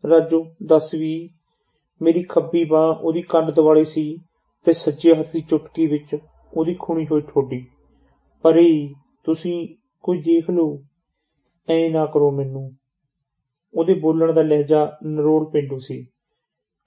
ਰਾਜੋ, 0.05 0.45
ਦੱਸ 0.63 0.95
ਵੀ, 0.95 1.31
ਮੇਰੀ 2.03 2.23
ਖੱਬੀ 2.23 2.65
ਬਾਹ 2.65 2.95
ਉਹਦੀ 2.95 3.23
ਕੰਨ 3.23 3.53
ਦੁਆਲੇ 3.53 3.85
ਸੀ 3.85 4.19
ਤੇ 4.65 4.73
ਸੱਜੇ 4.73 5.15
ਹੱਥ 5.15 5.33
ਦੀ 5.33 5.41
ਚੁਟਕੀ 5.41 5.87
ਵਿੱਚ 5.87 6.17
ਉਹਦੀ 6.55 6.77
ਖੁਣੀ 6.81 7.07
ਹੋਈ 7.07 7.21
ਠੋਡੀ। 7.21 7.67
ਪਰੇ 8.45 8.95
ਤੁਸੀਂ 9.25 9.69
ਕੋਈ 10.03 10.19
ਦੇਖ 10.19 10.51
ਲਓ। 10.51 10.85
ਐ 11.71 11.89
ਨਾ 11.89 12.07
ਕਰੋ 12.07 12.31
ਮੈਨੂੰ। 12.31 12.73
ਉਹਦੇ 13.75 13.95
ਬੋਲਣ 13.95 14.33
ਦਾ 14.33 14.43
ਲਹਿਜਾ 14.43 14.99
ਨਰੋਲ 15.05 15.51
ਪਿੰਡੂ 15.51 15.79
ਸੀ। 15.79 16.07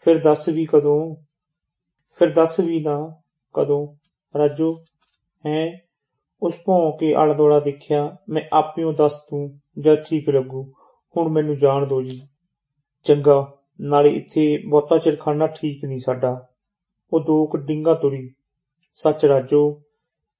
ਫਿਰ 0.01 0.23
ਦੱਸ 0.23 0.49
ਵੀ 0.49 0.65
ਕਦੋਂ? 0.65 1.15
ਫਿਰ 2.19 2.33
ਦੱਸ 2.33 2.59
ਵੀ 2.59 2.83
ਨਾ 2.83 3.21
ਕਦੋਂ? 3.53 3.95
ਰਾਜੋ, 4.37 4.83
ਹੈ? 5.45 5.81
ਉਸ 6.41 6.55
ਭੌਂ 6.65 6.97
ਕੇ 6.97 7.13
ਆਲਾ 7.13 7.33
ਦੋਲਾ 7.33 7.59
ਦੇਖਿਆ, 7.59 8.17
ਮੈਂ 8.29 8.41
ਆਪਿਓ 8.53 8.91
ਦੱਸ 8.91 9.19
ਤੂੰ 9.29 9.59
ਜਦ 9.79 9.95
ਠੀਕ 9.95 10.29
ਲੱਗੂ। 10.29 10.73
ਹੁਣ 11.17 11.29
ਮੈਨੂੰ 11.29 11.57
ਜਾਣ 11.57 11.87
ਦਿਓ 11.87 12.01
ਜੀ। 12.01 12.21
ਚੰਗਾ, 13.03 13.57
ਨਾਲੇ 13.81 14.09
ਇੱਥੇ 14.09 14.63
ਬਹੁਤਾ 14.69 14.97
ਚਿਰ 14.97 15.15
ਖੜਨਾ 15.15 15.47
ਠੀਕ 15.47 15.85
ਨਹੀਂ 15.85 15.99
ਸਾਡਾ। 15.99 16.47
ਉਹ 17.13 17.19
ਦੋ 17.19 17.47
ਕੁ 17.47 17.57
ਡਿੰਗਾ 17.57 17.93
ਤੁਰੀ। 17.93 18.33
ਸੱਚ 18.93 19.25
ਰਾਜੋ 19.25 19.81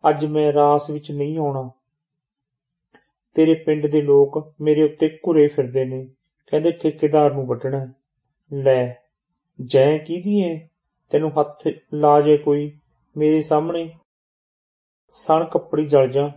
ਅੱਜ 0.10 0.26
ਮੈਂ 0.26 0.54
ਰਾਸ 0.54 0.90
ਵਿੱਚ 0.90 1.12
ਨਹੀਂ 1.12 1.38
ਆਉਣਾ। 1.38 1.72
ਤੇਰੇ 3.34 3.54
ਪਿੰਡ 3.54 3.88
ਦੇ 3.88 4.02
ਲੋਕ 4.02 4.54
ਮੇਰੇ 4.62 4.84
ਉੱਤੇ 4.84 5.20
ਘੁਰੇ 5.28 5.48
ਫਿਰਦੇ 5.48 5.86
ਨੇ, 5.86 6.08
ਕਹਿੰਦੇ 6.48 6.72
ਠੇਕੇਦਾਰ 6.72 7.34
ਨੂੰ 7.34 7.48
ਵੱਢਣਾ 7.48 7.80
ਹੈ। 7.80 7.94
ਲੈ, 8.54 8.94
ਜੈ 9.66 9.98
ਕਿਹਦੀ 9.98 10.40
ਏ? 10.40 10.68
ਤੈਨੂੰ 11.10 11.40
ਹੱਥ 11.40 11.68
ਲਾ 11.94 12.22
ਜੇ 12.22 12.38
ਕੋਈ 12.38 12.78
ਮੇਰੇ 13.18 13.42
ਸਾਹਮਣੇ। 13.42 13.94
ਸਣ 15.10 15.46
ਕੱਪੜੀ 15.46 15.86
ਜਲ 15.86 16.08
ਜਾ। 16.08 16.32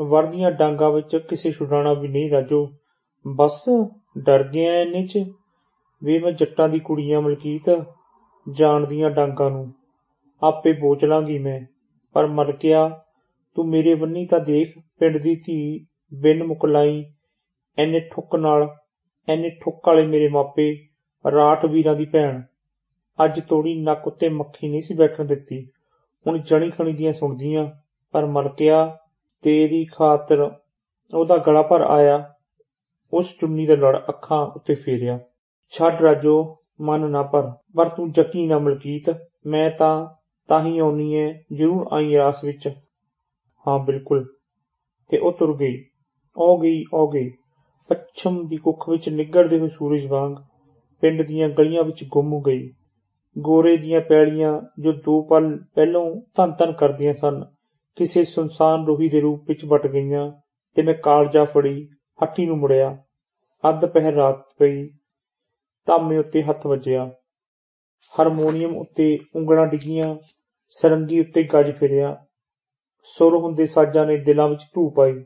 ਵਰਦੀਆਂ 0.00 0.50
ਡਾਂਗਾ 0.50 0.90
ਵਿੱਚ 0.90 1.16
ਕਿਸੇ 1.16 1.52
ਛੁਡਾਣਾ 1.52 1.92
ਵੀ 1.92 2.08
ਨਹੀਂ 2.08 2.30
ਰਾਜੋ। 2.30 2.70
ਬਸ 3.26 3.64
ਡਰ 4.18 4.48
ਗਿਆ 4.48 4.80
ਇੰਨੇ 4.80 5.06
ਚ। 5.06 5.18
ਵੀ 6.04 6.18
ਮੈਂ 6.18 6.32
ਜੱਟਾਂ 6.32 6.68
ਦੀ 6.68 6.78
ਕੁੜੀਆਂ 6.78 7.20
ਮਲਕੀਤ 7.20 7.84
ਜਾਣਦੀਆਂ 8.50 9.10
ਡਾਂਗਾ 9.10 9.48
ਨੂੰ। 9.48 9.72
ਆਪੇ 10.42 10.72
ਬੋਚ 10.72 11.04
ਲਾਂਗੀ 11.04 11.38
ਮੈਂ। 11.38 11.71
ਪਰ 12.12 12.26
ਮਲਕਿਆ 12.26 13.04
ਤੂੰ 13.54 13.68
ਮੇਰੇ 13.68 13.94
ਬੰਨੀ 13.94 14.26
ਤਾਂ 14.26 14.40
ਦੇਖ, 14.40 14.78
ਪਿੰਡ 14.98 15.18
ਦੀ 15.18 15.34
ਧੀ 15.34 15.86
ਬਿਨ 16.14 16.44
ਮੁਕਲਾਈ, 16.44 17.12
ਐਨੇ 17.78 18.00
ਠੁੱਕ 18.00 18.36
ਨਾਲ, 18.36 18.76
ਐਨੇ 19.28 19.50
ਠੁੱਕ 19.50 19.88
ਵਾਲੇ 19.88 20.06
ਮੇਰੇ 20.06 20.28
ਮਾਪੇ 20.28 20.88
ਰਾਠ 21.32 21.64
ਵੀਰਾਂ 21.64 21.96
ਦੀ 21.96 22.04
ਭੈਣ। 22.04 22.42
ਅੱਜ 23.24 23.40
ਤੋੜੀ 23.40 23.82
ਨੱਕ 23.82 24.06
ਉੱਤੇ 24.06 24.28
ਮੱਖੀ 24.28 24.68
ਨਹੀਂ 24.68 24.82
ਸੀ 24.82 24.94
ਬੈਠਣ 24.94 25.24
ਦਿੱਤੀ। 25.24 25.68
ਹੁਣ 26.26 26.38
ਜਣੀ 26.38 26.70
ਖਣੀ 26.70 26.92
ਦੀਆਂ 26.92 27.12
ਸੁਣਦੀਆਂ, 27.12 27.70
ਪਰ 28.12 28.26
ਮਲਕਿਆ 28.26 28.98
ਤੇਰੀ 29.42 29.84
ਖਾਤਰ 29.84 30.54
ਉਹਦਾ 31.14 31.36
ਗਲਾ 31.36 31.62
ਭਰ 31.62 31.80
ਆਇਆ। 31.80 32.34
ਉਸ 33.12 33.38
ਚੁੰਨੀ 33.40 33.66
ਦਾ 33.66 33.74
ਲੜ 33.74 33.98
ਅੱਖਾਂ 34.08 34.46
ਉੱਤੇ 34.46 34.74
ਫੇਰਿਆ। 34.74 35.18
ਛੱਡ 35.70 36.00
ਰਾਜੋ, 36.00 36.56
ਮਨ 36.80 37.10
ਨਾ 37.10 37.22
ਪਰ 37.22 37.52
ਪਰ 37.76 37.88
ਤੂੰ 37.88 38.10
ਜੱਕੀ 38.10 38.46
ਨਾ 38.46 38.58
ਮਲਕੀਤ, 38.58 39.10
ਮੈਂ 39.46 39.70
ਤਾਂ 39.70 40.21
ਤਾਂ 40.48 40.64
ਹੀ 40.64 40.78
ਆਉਣੀ 40.78 41.14
ਐ 41.14 41.32
ਜ਼ਰੂਰ 41.52 41.86
ਆਈ 41.92 42.16
ਰਾਸ 42.16 42.44
ਵਿੱਚ। 42.44 42.68
ਹਾਂ, 43.68 43.78
ਬਿਲਕੁਲ। 43.78 44.34
ਤੇ 45.08 45.18
ਉਹ 45.18 45.32
ਤੁਰ 45.32 45.56
ਗਈ। 45.56 45.84
ਉਹ 46.36 46.62
ਗਈ 46.62 46.84
ਉਹ 46.92 47.12
ਗਈ। 47.12 47.30
ਪੱਛਮ 47.88 48.48
ਦੀ 48.48 48.56
ਕੁੱਖ 48.56 48.88
ਵਿੱਚ 48.88 49.08
ਨਿੱਗਰਦੇ 49.08 49.58
ਹੋਏ 49.58 49.68
ਸੂਰਜ 49.68 50.06
ਵਾਂਗ 50.06 50.32
ਪਿੰਡ 51.00 51.22
ਦੀਆਂ 51.22 51.48
ਗਲੀਆਂ 51.48 51.84
ਵਿੱਚ 51.84 52.04
ਗੁੰਮ 52.04 52.42
ਗਈ। 52.42 52.74
ਗੋਰੇ 53.38 53.76
ਦੀਆਂ 53.76 54.00
ਪੈਲੀਆਂ 54.00 54.62
ਜੋ 54.78 54.92
ਦੋ 54.92 55.22
ਪਲ 55.22 55.64
ਪਹਿਲੋਂ 55.74 56.22
ਧੰਨ 56.36 56.52
ਧੰਨ 56.58 56.72
ਕਰਦੀਆਂ 56.72 57.12
ਸਨ, 57.12 57.44
ਕਿਸੇ 57.96 58.24
ਸੁਨਸਾਨ 58.24 58.86
ਰੋਹੀ 58.86 59.08
ਦੇ 59.08 59.20
ਰੂਪ 59.20 59.44
ਵਿੱਚ 59.48 59.64
ਵਟ 59.64 59.86
ਗਈਆਂ 59.86 60.32
ਤੇ 60.74 60.82
ਮੈਂ 60.82 60.94
ਕਾਲਜਾ 60.94 61.44
ਫੜੀ, 61.44 61.88
ਹੱਟੀ 62.22 62.46
ਨੂੰ 62.46 62.58
ਮੁੜਿਆ। 62.58 62.98
ਅੱਧ 63.68 63.86
ਪਹਿਰ 63.86 64.14
ਰਾਤ 64.14 64.54
ਪਈ। 64.58 64.88
ਧਾਮੇ 65.86 66.18
ਉੱਤੇ 66.18 66.42
ਹੱਥ 66.42 66.66
ਵੱਜਿਆ। 66.66 67.10
ਹਾਰਮੋਨੀਅਮ 68.18 68.76
ਉੱਤੇ 68.76 69.18
ਉਂਗਲਾਂ 69.36 69.66
ਡਿੱਗੀਆਂ, 69.66 70.16
ਸਰੰਗੀ 70.70 71.20
ਉੱਤੇ 71.20 71.42
ਗੱਜ 71.42 71.70
ਫਿਰਿਆ। 71.70 72.24
ਸੁਰ 73.02 73.36
ਹੁੰਦੇ 73.36 73.66
ਸਾਜ਼ਾਂ 73.66 74.06
ਨੇ 74.06 74.16
ਦਿਲਾਂ 74.16 74.48
ਵਿੱਚ 74.48 74.62
ਧੂ 74.62 74.90
ਪਾਈ। 74.90 75.24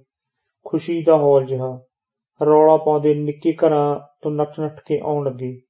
ਖੁਸ਼ੀ 0.65 1.03
ਦਾ 1.03 1.17
ਹੌਲ 1.17 1.45
ਜਿਹਾ। 1.45 1.81
ਰੌਲਾ 2.43 2.77
ਪਾਉਂਦੇ 2.77 3.15
ਨਿੱਕੇ 3.15 3.53
ਘਰਾਂ 3.53 4.01
ਤੋਂ 4.23 4.31
ਨੱਠ 4.31 4.61
ਨੱਠ 4.61 4.81
ਕੇ 4.87 5.01
ਆਉਣ 5.03 5.27
ਲੱਗੇ। 5.27 5.61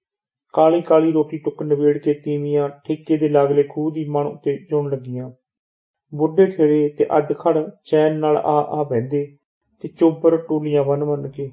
ਕਾਲੀ 0.52 0.80
ਕਾਲੀ 0.80 1.12
ਰੋਟੀ 1.12 1.38
ਟੁੱਕ 1.38 1.62
ਨਵੇੜ 1.62 1.98
ਕੇ 1.98 2.14
ਤੀਵੀਆਂ 2.14 2.68
ਠੇਕੇ 2.68 3.16
ਦੇ 3.16 3.28
ਲਾਗਲੇ 3.28 3.62
ਖੂਹ 3.62 3.92
ਦੀ 3.92 4.04
ਮਣ 4.08 4.26
ਉੱਤੇ 4.26 4.56
ਚੁਣ 4.70 4.90
ਲੱਗੀਆਂ। 4.90 5.30
ਬੁੱਢੇ 6.14 6.46
ਠੇਰੇ 6.46 6.88
ਤੇ 6.88 7.06
ਅੱਜ 7.18 7.32
ਖੜ 7.32 7.70
ਚੈਨ 7.84 8.18
ਨਾਲ 8.18 8.36
ਆ 8.36 8.80
ਆ 8.80 8.84
ਬਹਿੰਦੇ 8.84 9.36
ਤੇ 9.82 9.88
ਚੋਬਰ 9.88 10.36
ਟੋਲੀਆਂ 10.36 10.84
ਬੰਨ 10.84 11.04
ਬੰਨ 11.04 11.30
ਕੇ। 11.30 11.50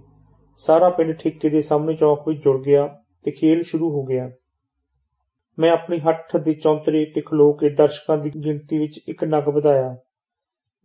ਸਾਰਾ 0.58 0.90
ਪਿੰਡ 0.90 1.14
ਠੇਕੇ 1.14 1.50
ਦੇ 1.50 1.62
ਸਾਹਮਣੇ 1.62 1.96
ਚੌਕ 1.96 2.28
ਵਿੱਚ 2.28 2.44
ਜੁੜ 2.44 2.66
ਗਿਆ 2.66 2.88
ਤੇ 3.24 3.32
ਖੇਲ 3.32 3.64
ਸ਼ੁਰੂ 3.64 3.90
ਹੋ 3.90 4.04
ਗਿਆ। 4.04 4.32
ਮੈਂ 5.60 5.72
ਆਪਣੀ 5.72 6.00
ਹੱਠ 6.00 6.38
ਦੇ 6.38 6.54
ਚੌਂਤਰੇ 6.54 7.06
ਤੇ 7.06 7.22
ਖਲੋ 7.22 7.54
ਕੇ 7.54 7.70
ਦਰਸ਼ਕਾਂ 7.70 8.18
ਦੀ 8.18 8.30
ਗਿਣਤੀ 8.30 8.78
ਵਿੱਚ 8.80 9.00
ਇੱਕ 9.08 9.24
ਨਗ 9.24 9.48
ਵਧਾਇਆ। 9.48 9.98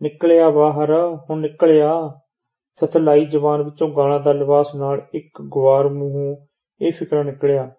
ਨਿਕਲਿਆ 0.03 0.51
ਬਾਹਰ, 0.51 0.91
ਹੁਣ 1.31 1.41
ਨਿਕਲਿਆ। 1.41 2.21
ਸਤਲਾਈ 2.85 3.25
ਜਵਾਨ 3.25 3.63
ਵਿੱਚੋਂ 3.63 3.89
ਗਾਲਾਂ 3.89 4.21
ਦਾ 4.21 4.33
ਲਿਬਾਸ 4.33 4.75
ਨਾਲ 4.75 5.07
ਇੱਕ 5.15 5.43
ਗਵਾਰ 5.43 5.89
ਮੂੰਹੋਂ 5.89 6.37
ਇਹ 6.81 6.93
ਫਿਕਰਾ 6.93 7.23
ਨਿਕਲਿਆ। 7.23 7.71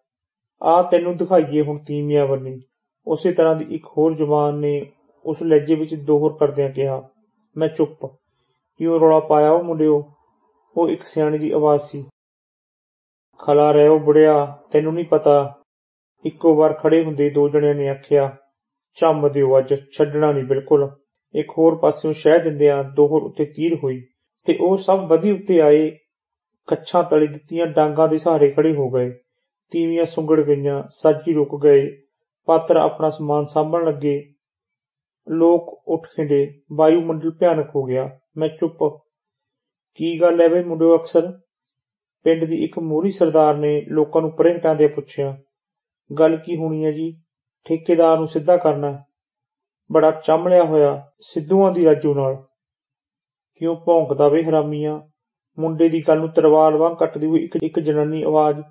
ਆ 0.64 0.82
ਤੈਨੂੰ 0.82 1.18
ਦਿਖਾਈਏ 1.18 1.62
ਹੁਣ 1.62 1.78
ਤੀਮੀਆਂ 1.78 2.28
ਬੰਨੀ 2.28 2.62
ਉਸੇ 3.08 3.32
ਤਰ੍ਹਾਂ 3.32 3.56
ਦੀ 3.56 3.76
ਇੱਕ 3.76 3.86
ਹੋਰ 3.86 4.16
ਜਵਾਨ 4.16 4.56
ਨੇ 4.56 4.92
ਉਸ 5.26 5.44
ਲਹਿਜੇ 5.44 5.76
ਵਿੱਚ 5.76 5.96
ਦੋਹਰ 5.96 6.38
ਕਰਦਿਆਂ 6.38 6.70
ਕਿਹਾ, 6.70 7.10
ਮੈਂ 7.58 7.68
ਚੁੱਪ। 7.68 8.06
ਕਿਉਂ 8.78 9.00
ਰੌਲਾ 9.00 9.20
ਪਾਇਆ 9.20 9.52
ਉਹ 9.52 9.64
ਮੁੰਡਿਓ। 9.64 10.12
ਉਹ 10.78 10.90
ਇੱਕ 10.90 11.04
ਸਿਆਣੀ 11.04 11.38
ਦੀ 11.38 11.52
ਆਵਾਜ਼ 11.52 11.82
ਸੀ। 11.82 12.06
ਖਲਾ 13.40 13.72
ਰਹਿਓ 13.72 14.00
ਬੁੜਿਆ, 14.00 14.58
ਤੈਨੂੰ 14.72 14.94
ਨਹੀਂ 14.94 15.06
ਪਤਾ 15.06 15.59
ਇੱਕੋ 16.26 16.56
ਵਾਰ 16.56 16.74
ਖੜੇ 16.74 17.04
ਹੁੰਦੇ 17.04 17.30
ਦੋ 17.30 17.50
ਜਣਿਆਂ 17.50 17.76
ਨੇ 17.76 17.90
ਆਖਿਆ, 17.90 18.38
ਝੰਮ 18.96 19.30
ਦਿਓ 19.30 19.58
ਅੱਜ, 19.58 19.76
ਛੱਡਣਾ 19.92 20.32
ਨਹੀਂ 20.32 20.44
ਬਿਲਕੁਲ। 20.44 20.90
ਇੱਕ 21.36 21.50
ਹੋਰ 21.50 21.76
ਪਾਸਿਓਂ 21.76 22.14
ਸ਼ਹਿ 22.14 22.40
ਦਿੰਦਿਆਂ 22.40 22.84
ਦੋਹਰ 22.84 23.24
ਉੱਤੇ 23.24 23.46
ਤੀਰ 23.46 23.78
ਹੋਈ 23.84 24.08
ਤੇ 24.46 24.58
ਉਹ 24.62 24.78
ਸਭ 24.78 25.00
ਵਧੀ 25.08 25.32
ਉੱਤੇ 25.32 25.62
ਆਏ। 25.62 25.90
ਕੱਛਾਂ 26.68 27.04
ਤਲੀ 27.04 27.28
ਦਿੱਤੀਆਂ 27.28 27.66
ਡਾਂਗਾਂ 27.66 28.08
ਦੇ 28.08 28.18
ਸਹਾਰੇ 28.18 28.52
ਖੜੇ 28.52 28.76
ਹੋ 28.76 28.90
ਗਏ। 28.90 29.12
ਤੀਵੀਆਂ 29.72 30.06
ਸੁੰਗੜ 30.06 30.42
ਗਈਆਂ, 30.42 30.84
ਸਾਜੀ 30.90 31.34
ਰੁਕ 31.34 31.64
ਗਏ। 31.64 32.02
ਪਾਤਰ 32.46 32.76
ਆਪਣਾ 32.76 33.10
ਸਮਾਨ 33.10 33.46
ਸਾਂਭਣ 33.46 33.86
ਲੱਗੇ। 33.86 34.34
ਲੋਕ 35.30 35.82
ਉੱਠ 35.88 36.06
ਖਿੰਡੇ, 36.06 36.62
ਵਾਯੂਮੰਡਲ 36.74 37.32
ਭਿਆਨਕ 37.32 37.70
ਹੋ 37.76 37.84
ਗਿਆ, 37.84 38.20
ਮੈਂ 38.38 38.50
ਚੁੱਪ। 38.50 38.84
ਕੀ 39.96 40.22
ਗੱਲ 40.22 40.42
ਹੈ 40.42 40.50
ਵੇ 40.50 40.64
ਮੁੰਡਿਓ 40.64 40.98
ਅਕਸਰ? 40.98 41.40
ਪਿੰਡ 42.24 42.44
ਦੀ 42.44 42.64
ਇੱਕ 42.64 42.80
ਮੋਹਰੀ 42.80 43.12
ਸਰਦਾਰ 43.12 43.56
ਨੇ 43.56 43.82
ਲੋਕਾਂ 43.82 44.22
ਨੂੰ 44.22 44.32
ਪਰੇ 44.32 44.56
ਹਟਾਉਂਦਿਆਂ 44.56 44.90
ਪੁੱਛਿਆ 44.90 45.38
ਗੱਲ 46.20 46.38
ਕੀ 46.38 46.56
ਹੋਣੀ 46.56 46.86
ਹੈ 46.86 46.92
ਜੀ? 46.92 47.22
ਠੇਕੇਦਾਰ 47.66 48.18
ਨੂੰ 48.18 48.28
ਸਿੱਧਾ 48.28 48.58
ਕਰਨਾ 48.58 49.04
ਬੜਾ 49.92 50.12
ਚਾਂਮਲਿਆ 50.12 50.64
ਹੋਇਆ 50.64 51.12
ਸਿੱਧੂਆਂ 51.20 51.72
ਦੀ 51.72 51.86
ਰਾਜੂ 51.86 52.14
ਨਾਲ। 52.14 52.48
ਕਿਉਂ 53.56 53.76
ਭੌਂਕਦਾ 53.76 54.28
ਵੇ 54.28 54.44
ਹਰਾਮੀਆਂ? 54.44 55.00
ਮੁੰਡੇ 55.60 55.90
ਦੀ 55.90 56.04
ਗੱਲ 56.08 56.20
ਨੂੰ 56.20 56.30
ਤਰਵਾਲ 56.30 56.78
ਵਾਂਗ 56.78 56.96
ਕੱਟਦੀ 56.96 57.28
ਹੋਈ 57.28 57.44
ਇੱਕ 57.44 57.58
ਇੱਕ 57.64 57.80
ਜਨਾਨੀ 57.80 58.24
ਆਵਾਜ਼ 58.24 58.62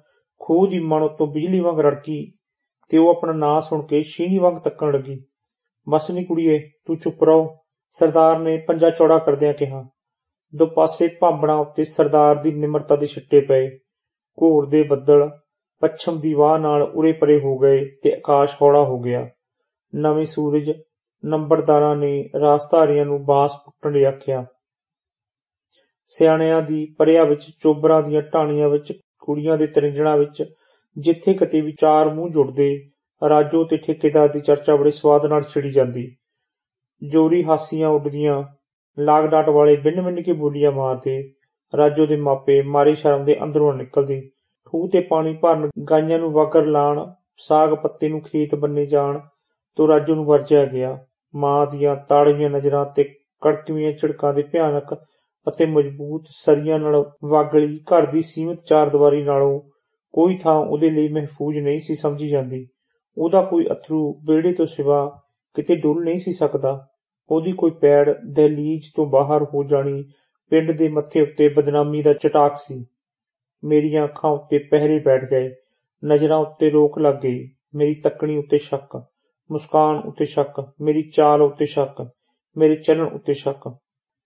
ਖੂਹ 0.40 0.66
ਦੀ 0.66 0.80
ਮਣ 0.80 1.02
ਉੱਤੋਂ 1.02 1.26
ਬਿਜਲੀ 1.26 1.60
ਵਾਂਗ 1.60 1.80
ਰੜਕੀ 1.80 2.32
ਤੇ 2.88 2.98
ਉਹ 2.98 3.10
ਆਪਣਾ 3.10 3.32
ਨਾਂ 3.32 3.60
ਸੁਣ 3.60 3.86
ਕੇ 3.86 4.02
ਸ਼ੀਨੀ 4.02 4.38
ਵਾਂਗ 4.38 4.54
ਤੱਕਣ 4.54 4.92
ਲੱਗੀ। 4.92 5.24
ਬਸ 5.88 6.10
ਨਹੀਂ 6.10 6.26
ਕੁੜੀਏ, 6.26 6.70
ਤੂੰ 6.86 6.96
ਚੁੱਪ 6.96 7.24
ਰਹੋ। 7.24 7.56
ਸਰਦਾਰ 7.90 8.38
ਨੇ 8.38 8.56
ਪੰਜਾ 8.56 8.90
ਚੌੜਾ 8.90 9.18
ਕਰਦਿਆਂ 9.18 9.54
ਕਿਹਾ। 9.54 9.84
ਦੋ 10.54 10.66
ਪਾਸੇ 10.66 11.08
ਭਾਂਬਣਾ 11.08 11.54
ਉੱਤੇ 11.54 11.84
ਸਰਦਾਰ 11.84 12.36
ਦੀ 12.36 12.52
ਨਿਮਰਤਾ 12.52 12.96
ਦੇ 12.96 13.06
ਛਿੱਟੇ 13.06 13.40
ਪਏ। 13.40 13.78
ਘੋਰ 14.42 14.66
ਦੇ 14.66 14.82
ਬੱਦਲ 14.82 15.30
ਪੱਛਮ 15.80 16.20
ਦੀ 16.20 16.34
ਵਾਹ 16.34 16.58
ਨਾਲ 16.58 16.82
ਉਰੇ 16.82 17.12
ਪਰੇ 17.12 17.40
ਹੋ 17.40 17.58
ਗਏ 17.58 17.84
ਤੇ 18.02 18.12
ਆਕਾਸ਼ 18.12 18.56
ਹੌਲਾ 18.62 18.80
ਹੋ 18.80 19.00
ਗਿਆ। 19.00 19.28
ਨਵੇਂ 19.94 20.26
ਸੂਰਜ 20.26 20.72
ਨੰਬਰਦਾਰਾਂ 21.24 21.96
ਨੇ 21.96 22.30
ਰਾਸਧਾਰੀਆਂ 22.40 23.06
ਨੂੰ 23.06 23.24
ਬਾਂਸ 23.24 23.52
ਪੁੱਟਣ 23.64 23.92
ਲਈ 23.92 24.04
ਆਖਿਆ। 24.04 24.46
ਸਿਆਣਿਆਂ 26.06 26.62
ਦੀ 26.62 26.94
ਪਰਿਆ 26.98 27.24
ਵਿੱਚ, 27.24 27.44
ਚੋਬਰਾਂ 27.62 28.02
ਦੀਆਂ 28.02 28.22
ਢਾਣੀਆਂ 28.22 28.68
ਵਿੱਚ, 28.68 28.92
ਕੁੜੀਆਂ 29.18 29.58
ਦੇ 29.58 29.66
ਤਰਿੰਜਣਾ 29.66 30.16
ਵਿੱਚ, 30.16 30.44
ਜਿੱਥੇ 30.98 31.34
ਕਿਤੇ 31.34 31.60
ਵੀ 31.60 31.72
ਚਾਰ 31.72 32.14
ਮੂੰਹ 32.14 32.30
ਜੁੜਦੇ, 32.30 32.90
ਰਾਜੋ 33.28 33.64
ਤੇ 33.64 33.76
ਠੇਕੇਦਾਰ 33.76 34.28
ਦੀ 34.28 34.40
ਚਰਚਾ 34.40 34.76
ਬੜੇ 34.76 34.90
ਸਵਾਦ 34.90 35.26
ਨਾਲ 35.26 35.42
ਛਿੜੀ 35.42 35.72
ਜਾਂਦੀ। 35.72 36.16
ਜੋਰੀ 37.08 37.44
ਹਾਸੀਆਂ 37.44 37.88
ਉੱਡਦੀਆਂ 37.88 38.44
ਲਾਗ 38.98 39.24
ਡਾਟ 39.24 39.48
ਵਾਲੇ 39.48 39.76
ਬਿੰਨ 39.76 40.02
ਬਿੰਨ 40.02 40.22
ਕੇ 40.22 40.32
ਬੋਲੀਆਂ 40.32 40.72
ਮਾਰਦੇ, 40.72 41.32
ਰਾਜੋ 41.76 42.06
ਦੇ 42.06 42.16
ਮਾਪੇ 42.16 42.62
ਮਾਰੇ 42.62 42.94
ਸ਼ਰਮ 42.94 43.24
ਦੇ 43.24 43.42
ਅੰਦਰੋਂ 43.42 43.74
ਨਿਕਲਦੇ। 43.74 44.30
ਖੂਹ 44.68 44.88
ਤੇ 44.88 45.00
ਪਾਣੀ 45.00 45.34
ਭਰਨ, 45.34 45.68
ਗਾਈਆਂ 45.90 46.18
ਨੂੰ 46.18 46.32
ਵਾਗਰ 46.32 46.66
ਲਾਣ, 46.66 47.12
ਸਾਗ 47.36 47.74
ਪੱਤੇ 47.74 48.08
ਨੂੰ 48.08 48.20
ਖੇਤ 48.20 48.54
ਬੰਨੇ 48.54 48.86
ਜਾਣ 48.86 49.18
ਤੋਂ 49.76 49.88
ਰਾਜੂ 49.88 50.14
ਨੂੰ 50.14 50.24
ਵਰਜਿਆ 50.24 50.64
ਗਿਆ। 50.66 50.98
ਮਾਂ 51.34 51.66
ਦੀਆਂ 51.66 51.96
ਤਾੜੀਆਂ 51.96 52.50
ਨਜ਼ਰਾਂ 52.50 52.84
ਤੇ 52.96 53.04
ਕੜਕਵੀਆਂ 53.42 53.92
ਝੜਕਾਂ 53.92 54.34
ਦੇ 54.34 54.42
ਭਿਆਨਕ 54.42 54.94
ਅਤੇ 55.46 55.66
ਮਜ਼ਬੂਤ 55.66 56.24
ਸਰੀਆਂ 56.28 56.78
ਨਾਲ 56.78 57.10
ਵਾਗਲੀ 57.24 57.78
ਘਰ 57.78 58.06
ਦੀ 58.06 58.22
ਸੀਮਿਤ 58.22 58.58
ਚਾਰਦੀਵਾਰੀ 58.68 59.22
ਨਾਲੋਂ 59.22 59.60
ਕੋਈ 60.14 60.36
ਥਾਂ 60.36 60.54
ਉਹਦੇ 60.54 60.90
ਲਈ 60.90 61.08
ਮਹਿਫੂਜ਼ 61.08 61.58
ਨਹੀਂ 61.58 61.80
ਸੀ 61.80 61.94
ਸਮਝੀ 61.94 62.28
ਜਾਂਦੀ। 62.28 62.68
ਉਹਦਾ 63.18 63.42
ਕੋਈ 63.42 63.66
ਅਥਰੂ 63.72 64.20
ਵਿਹੜੇ 64.24 64.52
ਤੋਂ 64.52 64.66
ਸਿਵਾ 64.66 65.20
ਕਿਤੇ 65.54 65.76
ਡੁੱਲ 65.76 66.04
ਨਹੀਂ 66.04 66.18
ਸੀ 66.18 66.32
ਸਕਦਾ। 66.32 66.86
ਉਹਦੀ 67.30 67.52
ਕੋਈ 67.52 67.70
ਪੈੜ 67.70 68.10
ਦਹਲੀਜ਼ 68.10 68.90
ਤੋਂ 68.96 69.06
ਬਾਹਰ 69.06 69.42
ਹੋ 69.42 69.64
ਜਾਣੀ 69.64 70.04
ਪਿੰਡ 70.50 70.70
ਦੇ 70.70 70.88
ਮੱਥੇ 70.88 71.22
ਉੱਤੇ 71.22 71.48
ਬਦਨਾਮੀ 71.48 72.02
ਦਾ 72.02 72.12
ਚਟਾਕ 72.12 72.56
ਸੀ। 72.56 72.86
ਮੇਰੀਆਂ 73.64 74.04
ਅੱਖਾਂ 74.04 74.30
ਉੱਤੇ 74.30 74.58
ਪਹਿਰੇ 74.58 74.98
ਬੈਠ 74.98 75.24
ਗਏ, 75.24 75.54
ਨਜ਼ਰਾਂ 76.04 76.38
ਉੱਤੇ 76.38 76.70
ਰੋਕ 76.70 76.98
ਲੱਗ 76.98 77.14
ਗਈ, 77.14 77.50
ਮੇਰੀ 77.74 77.94
ਤੱਕਣੀ 77.94 78.36
ਉੱਤੇ 78.36 78.58
ਸ਼ੱਕ, 78.58 79.02
ਮੁਸਕਾਨ 79.50 79.98
ਉੱਤੇ 79.98 80.24
ਸ਼ੱਕ, 80.24 80.72
ਮੇਰੀ 80.80 81.10
ਚਾਲ 81.10 81.42
ਉੱਤੇ 81.42 81.64
ਸ਼ੱਕ, 81.64 82.10
ਮੇਰੇ 82.56 82.74
ਚੱਲਣ 82.74 83.12
ਉੱਤੇ 83.14 83.32
ਸ਼ੱਕ। 83.32 83.76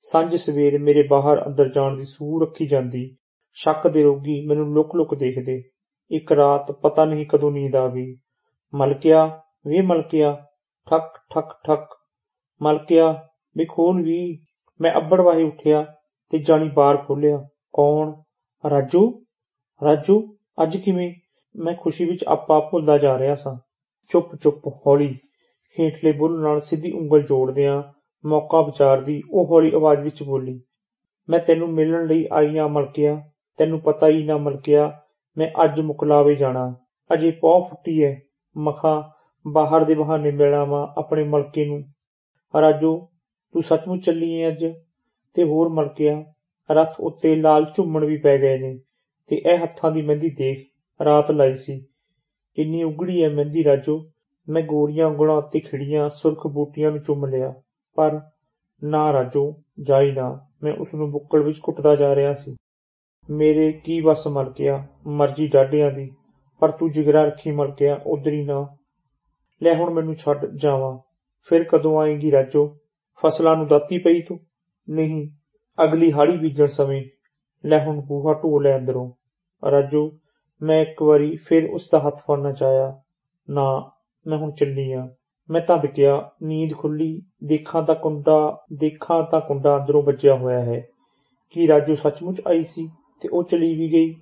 ਸੰਜ 0.01 0.37
ਸਵੇਰ 0.37 0.79
ਮੇਰੇ 0.79 1.03
ਬਾਹਰ 1.03 1.47
ਅੰਦਰ 1.47 1.69
ਜਾਣ 1.69 1.97
ਦੀ 1.97 2.05
ਸੂਹ 2.05 2.43
ਰੱਖੀ 2.43 2.67
ਜਾਂਦੀ, 2.67 3.17
ਸ਼ੱਕ 3.53 3.89
ਦੇ 3.89 4.03
ਰੋਗੀ 4.03 4.47
ਮੈਨੂੰ 4.47 4.75
ਲੁਕ 4.75 4.97
ਲੁਕ 4.97 5.15
ਦੇਖਦੇ। 5.15 5.63
ਇੱਕ 6.11 6.33
ਰਾਤ 6.33 6.73
ਪਤਾ 6.73 7.05
ਨਹੀਂ 7.05 7.27
ਕਦੋਂ 7.27 7.53
ਨੀਂਦ 7.53 7.77
ਆ 7.77 7.89
ਗਈ। 7.89 8.17
ਮਲਕਿਆ, 8.75 9.41
ਵੇ 9.67 9.81
ਮਲਕਿਆ, 9.81 10.47
ਠਕ 10.91 11.19
ਠਕ 11.35 11.53
ਠਕ। 11.67 11.97
ਮਲਕਿਆ, 12.63 13.29
ਵੀ 13.57 13.65
ਖੋਲ 13.65 14.03
ਵੀ। 14.03 14.45
ਮੈਂ 14.81 14.93
ਅੱਬੜ 14.97 15.21
ਵਾਹੇ 15.21 15.43
ਉੱਠਿਆ 15.43 15.83
ਤੇ 16.31 16.39
ਜਾਣੀ 16.39 16.69
ਬਾਰ 16.69 16.97
ਖੋਲਿਆ 16.97 17.49
ਕੌਣ? 17.73 18.13
ਰਾਜੂ? 18.71 19.22
ਰਾਜੂ, 19.83 20.37
ਅੱਜ 20.63 20.77
ਕਿਵੇਂ? 20.77 21.13
ਮੈਂ 21.55 21.75
ਖੁਸ਼ੀ 21.75 22.05
ਵਿੱਚ 22.05 22.25
ਆਪਾ 22.25 22.59
ਭੁੱਲਦਾ 22.61 22.99
ਜਾ 22.99 23.19
ਰਿਹਾ 23.19 23.35
ਸਾਂ। 23.35 23.57
ਚੁੱਪ 24.11 24.35
ਚੁੱਪ 24.37 24.67
ਹੌਲੀ 24.87 25.15
ਹੇਠਲੇ 25.77 26.13
ਬੁੱਲ 26.13 26.41
ਨਾਲ 26.41 26.61
ਸਿੱਧੀ 26.61 26.93
ਉਂਗਲ 26.93 27.23
ਜੋੜਦਿਆਂ 27.23 27.83
ਮੌਕਾ 28.25 28.61
ਵਿਚਾਰਦੀ 28.61 29.23
ਉਹ 29.31 29.47
ਹੌਲੀ 29.47 29.73
ਆਵਾਜ਼ 29.75 30.01
ਵਿੱਚ 30.01 30.23
ਬੋਲੀ, 30.23 30.61
ਮੈਂ 31.29 31.39
ਤੈਨੂੰ 31.39 31.69
ਮਿਲਣ 31.69 32.07
ਲਈ 32.07 32.27
ਆਈ 32.33 32.57
ਆ 32.57 32.67
ਮਲਕਿਆ। 32.67 33.21
ਤੈਨੂੰ 33.59 33.81
ਪਤਾ 33.81 34.09
ਹੀ 34.09 34.23
ਨਾ 34.25 34.37
ਮਲਕਿਆ, 34.37 35.01
ਮੈਂ 35.39 35.51
ਅੱਜ 35.65 35.81
ਮੁਕਲਾਵੇ 35.81 36.35
ਜਾਣਾ। 36.35 36.75
ਅਜੇ 37.15 37.31
ਪੌ 37.31 37.61
ਫੁੱਟੀ 37.65 38.03
ਐ। 38.03 38.15
ਮਖਾ, 38.57 39.13
ਬਾਹਰ 39.47 39.85
ਦੇ 39.85 39.95
ਬਹਾਨੇ 39.95 40.31
ਮਿਲਾਵਾਂ 40.31 40.87
ਆਪਣੇ 41.01 41.25
ਮਲਕੇ 41.25 41.65
ਨੂੰ। 41.67 41.83
ਰਾਜੂ, 42.55 42.97
ਤੂੰ 43.55 43.63
ਸੱਚਮੁੱਚ 43.63 44.05
ਚੱਲੀ 44.05 44.41
ਐ 44.43 44.49
ਅੱਜ? 44.49 44.67
ਤੇ 45.35 45.45
ਹੋਰ 45.45 45.69
ਮਲਕਿਆ, 45.69 46.25
ਰੱਥ 46.71 47.01
ਉੱਤੇ 47.01 47.35
ਲਾਲ 47.35 47.65
ਝੁੰਮਣ 47.75 48.05
ਵੀ 48.05 48.17
ਪੈ 48.17 48.39
ਗਏ 48.39 48.59
ਨੇ। 48.59 48.79
ਤੇ 49.29 49.37
ਇਹ 49.37 49.63
ਹੱਥਾਂ 49.63 49.91
ਦੀ 49.91 50.03
ਮਹਿੰਦੀ 50.03 50.31
ਦੇਖ 50.31 50.67
ਰਾਤ 51.01 51.31
ਲਾਈ 51.31 51.55
ਸੀ। 51.55 51.85
ਇੰਨੀ 52.59 52.83
ਉਗੜੀ 52.83 53.23
ਐ 53.23 53.29
ਮਹਿੰਦੀ 53.29 53.65
ਰਾਜੂ। 53.65 54.11
ਮੈਂ 54.49 54.63
ਗੋਰੀਆਂ 54.63 55.07
ਉਂਗਲਾਂ 55.07 55.37
ਉੱਤੇ 55.37 55.61
ਖਿੜੀਆਂ, 55.61 56.09
ਸੁਰਖ 56.09 56.47
ਬੂਟੀਆਂ 56.47 56.91
ਨੂੰ 56.91 57.03
ਚੁੰਮ 57.03 57.27
ਲਿਆ 57.27 57.53
ਪਰ 57.97 58.21
ਨਾ 58.83 59.13
ਰਾਜੂ, 59.13 59.55
ਜਾਈ 59.83 60.13
ਨਾ, 60.13 60.47
ਮੈਂ 60.63 60.73
ਉਸ 60.73 60.95
ਨੂੰ 60.95 61.11
ਬੁੱਕਲ 61.11 61.43
ਵਿੱਚ 61.43 61.59
ਘੁੱਟਦਾ 61.59 61.95
ਜਾ 61.97 62.15
ਰਿਹਾ 62.15 62.35
ਸੀ। 62.35 62.57
ਮੇਰੇ 63.31 63.73
ਕੀ 63.73 64.01
ਵਸ 64.01 64.27
ਮਲਕਿਆ 64.27 64.87
ਮਰਜ਼ੀ 65.07 65.47
ਡਾਢਿਆਂ 65.47 65.91
ਦੀ, 65.93 66.11
ਪਰ 66.61 66.71
ਤੂੰ 66.71 66.91
ਜਿਗਰਾ 66.91 67.25
ਰੱਖੀ 67.25 67.51
ਮਲਕਿਆ 67.51 68.01
ਉਧਰੀ 68.07 68.45
ਨਾ। 68.45 68.77
ਲੈ 69.63 69.75
ਹੁਣ 69.75 69.91
ਮੈਨੂੰ 69.91 70.15
ਛੱਡ 70.15 70.47
ਜਾਵਾਂ, 70.57 70.99
ਫਿਰ 71.49 71.65
ਕਦੋਂ 71.65 72.01
ਆਏਗੀ 72.01 72.33
ਰਾਜੋ? 72.33 72.79
ਫਸਲਾਂ 73.23 73.57
ਨੂੰ 73.57 73.69
ਦਾਤੀ 73.69 73.99
ਪਈ 73.99 74.21
ਤੂੰ? 74.23 74.39
ਨਹੀਂ, 74.91 75.29
ਅਗਲੀ 75.85 76.13
ਹਾੜੀ 76.13 76.37
ਬੀਜਣ 76.37 76.67
ਸਮੇਂ 76.67 77.03
ਲੈ 77.67 77.85
ਹੁਣ 77.85 78.01
ਬੂਹਾ 78.01 78.35
ਢੋ 78.35 78.61
ਲੈ 78.61 78.79
ਅੰਦਰੋਂ। 78.79 79.13
ਰਾਜੂ, 79.71 80.19
ਮੈਂ 80.63 80.83
ਇੱਕ 80.83 81.03
ਵਾਰੀ 81.03 81.37
ਫਿਰ 81.37 81.71
ਉਸ 81.71 81.89
ਦਾ 81.93 81.99
ਹੱਥ 81.99 82.15
ਫੜਨਾ 82.15 82.53
ਚਾਹਿਆ। 82.53 83.01
ਨਾ, 83.51 83.91
ਮੈਂ 84.27 84.39
ਹੁਣ 84.39 84.51
ਚੱਲੀ 84.51 84.93
ਆ। 84.93 85.15
ਮੈਂ 85.51 85.61
ਧਦਕਿਆ 85.61 86.31
ਨੀਂਦ 86.43 86.73
ਖੁੱਲੀ, 86.79 87.23
ਦੇਖਾਂ 87.45 87.83
ਤਾਂ 87.83 87.95
ਕੁੰਡਾ, 87.95 88.67
ਦੇਖਾਂ 88.73 89.23
ਤਾਂ 89.23 89.41
ਕੁੰਡਾ 89.41 89.79
ਅੰਦਰੋਂ 89.79 90.03
ਵੱਜਿਆ 90.03 90.35
ਹੋਇਆ 90.35 90.61
ਹੈ। 90.61 90.87
ਕੀ 91.51 91.69
ਰਾਜੂ 91.69 91.95
ਸੱਚਮੁੱਚ 91.95 92.43
ਆਈ 92.49 92.63
ਸੀ 92.63 92.89
ਤੇ 93.21 93.29
ਉਹ 93.29 93.45
ਚਲੀ 93.45 93.77
ਵੀ 93.77 93.93
ਗਈ? 93.93 94.15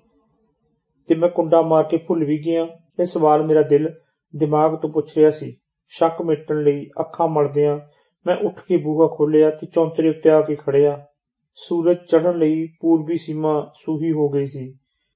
ਤੇ 1.06 1.14
ਮੈਂ 1.14 1.28
ਕੁੰਡਾ 1.28 1.62
ਮਾਰ 1.62 1.84
ਕੇ 1.84 1.96
ਭੁੱਲ 1.96 2.24
ਵੀ 2.24 2.44
ਗਿਆ। 2.44 2.66
ਇਹ 3.00 3.04
ਸਵਾਲ 3.04 3.46
ਮੇਰਾ 3.46 3.62
ਦਿਲ 3.62 3.94
ਦਿਮਾਗ 4.36 4.76
ਤੋਂ 4.76 4.90
ਪੁੱਛ 4.90 5.18
ਰਿਹਾ 5.18 5.30
ਸੀ। 5.30 5.56
ਸ਼ੱਕ 5.88 6.22
ਮਿਟਣ 6.22 6.62
ਲਈ 6.62 6.90
ਅੱਖਾਂ 7.00 7.28
ਮਲਦਿਆਂ 7.28 7.80
ਮੈਂ 8.26 8.36
ਉੱਠ 8.36 8.60
ਕੇ 8.60 8.76
ਬੂਹਾ 8.76 9.08
ਖੋਲ੍ਹਿਆ 9.08 9.50
ਤੇ 9.50 9.66
ਚੌਂਤਰੇ 9.66 10.08
ਉੱਤੇ 10.08 10.30
ਆ 10.30 10.40
ਕੇ 10.40 10.54
ਖੜਿਆ 10.54 11.06
ਸੂਰਜ 11.54 11.96
ਚੜ੍ਹਨ 12.08 12.38
ਲਈ 12.38 12.66
ਪੂਰਬੀ 12.80 13.16
ਸੀਮਾ 13.16 13.70
ਸੂਹੀ 13.74 14.12
ਹੋ 14.12 14.28
ਗਈ 14.28 14.46
ਸੀ, 14.46 14.74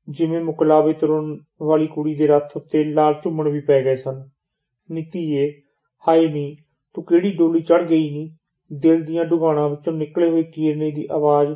ਜਿਵੇਂ 0.08 0.40
ਮੁਕਲਾਵੇ 0.40 0.92
ਤੁਰਨ 0.92 1.36
ਵਾਲੀ 1.62 1.86
ਕੁੜੀ 1.86 2.14
ਦੇ 2.14 2.26
ਰੱਥ 2.26 2.56
ਉੱਤੇ 2.56 2.84
ਲਾਲ 2.84 3.14
ਝੁੰਮਣ 3.14 3.48
ਵੀ 3.48 3.60
ਪੈ 3.60 3.82
ਗਏ 3.82 3.94
ਸਨ। 3.94 4.28
ਨੀਤੀਏ 4.90 5.48
ਹਾਏ 6.08 6.26
ਨੀ, 6.28 6.56
ਤੂੰ 6.94 7.04
ਕਿਹੜੀ 7.04 7.32
ਡੋਲੀ 7.36 7.60
ਚੜ੍ਹ 7.60 7.84
ਗਈ 7.84 8.10
ਨੀ? 8.10 8.36
ਦਿਲ 8.72 9.04
ਦੀਆਂ 9.04 9.24
ਡੁਗਾਣਾਂ 9.24 9.68
ਵਿੱਚੋਂ 9.68 9.92
ਨਿਕਲੇ 9.92 10.30
ਹੋਏ 10.30 10.42
ਕੀਰਨੇ 10.42 10.90
ਦੀ 10.90 11.06
ਆਵਾਜ਼ 11.10 11.50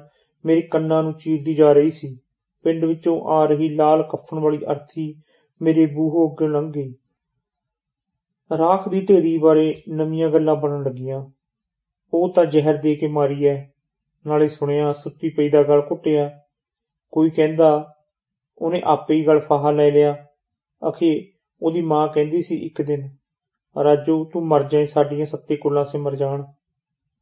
ਮੇਰੇ 0.47 0.63
ਕੰਨਾਂ 0.63 1.03
ਨੂੰ 1.03 1.13
ਚੀਰਦੀ 1.13 1.55
ਜਾ 1.55 1.73
ਰਹੀ 1.73 1.91
ਸੀ। 1.91 2.19
ਪਿੰਡ 2.65 2.85
ਵਿੱਚੋਂ 2.85 3.21
ਆ 3.29 3.45
ਰਹੀ 3.47 3.69
ਲਾਲ 3.69 4.03
ਕੱਫਣ 4.03 4.39
ਵਾਲੀ 4.39 4.59
ਅਰਥੀ 4.71 5.15
ਮੇਰੇ 5.63 5.87
ਬੂਹੋਂ 5.87 6.31
ਅੱਗੇ 6.31 6.49
ਲੰਘ 6.49 6.73
ਗਈ। 6.73 6.95
ਰਾਖ 8.51 8.89
ਦੀ 8.89 9.01
ਢੇਰੀ 9.01 9.39
ਬਾਰੇ 9.39 9.75
ਨਵੀਆਂ 9.89 10.31
ਗੱਲਾਂ 10.31 10.57
ਬਣਨ 10.57 10.83
ਲੱਗੀਆਂ। 10.83 11.25
ਉਹ 12.13 12.33
ਤਾਂ 12.35 12.45
ਜ਼ਹਿਰ 12.45 12.77
ਦੇ 12.77 12.95
ਕੇ 12.95 13.07
ਮਾਰੀ 13.07 13.45
ਐ। 13.45 13.57
ਨਾਲੇ 14.27 14.49
ਸੁਣਿਆ, 14.49 14.93
ਸੁੱਤੀ 14.93 15.29
ਪਈ 15.29 15.49
ਦਾ 15.49 15.63
ਗਲ 15.63 15.83
ਘੁੱਟਿਆ। 15.91 16.41
ਕੋਈ 17.13 17.31
ਕਹਿੰਦਾ, 17.31 17.95
ਉਹਨੇ 18.59 18.83
ਆਪੇ 18.85 19.15
ਹੀ 19.15 19.27
ਗਲ 19.27 19.41
ਫਾਹਾ 19.41 19.71
ਲੈ 19.71 19.91
ਲਿਆ। 19.91 20.27
ਅਖੇ, 20.89 21.33
ਉਹਦੀ 21.63 21.83
ਮਾਂ 21.83 22.09
ਕਹਿੰਦੀ 22.09 22.43
ਸੀ 22.43 22.57
ਇੱਕ 22.57 22.83
ਦਿਨ, 22.83 23.17
ਰਾਜੂ, 23.85 24.25
ਤੂੰ 24.25 24.47
ਮਰ 24.47 24.63
ਜਾਏ 24.63 24.87
ਸਾਡੀਆਂ 24.87 25.27
ਸੱਤੇ 25.27 25.57
ਕੁੱਲਾਂ 25.57 25.85
ਸਿਮਰ 25.85 26.17
ਜਾਣ। 26.17 26.45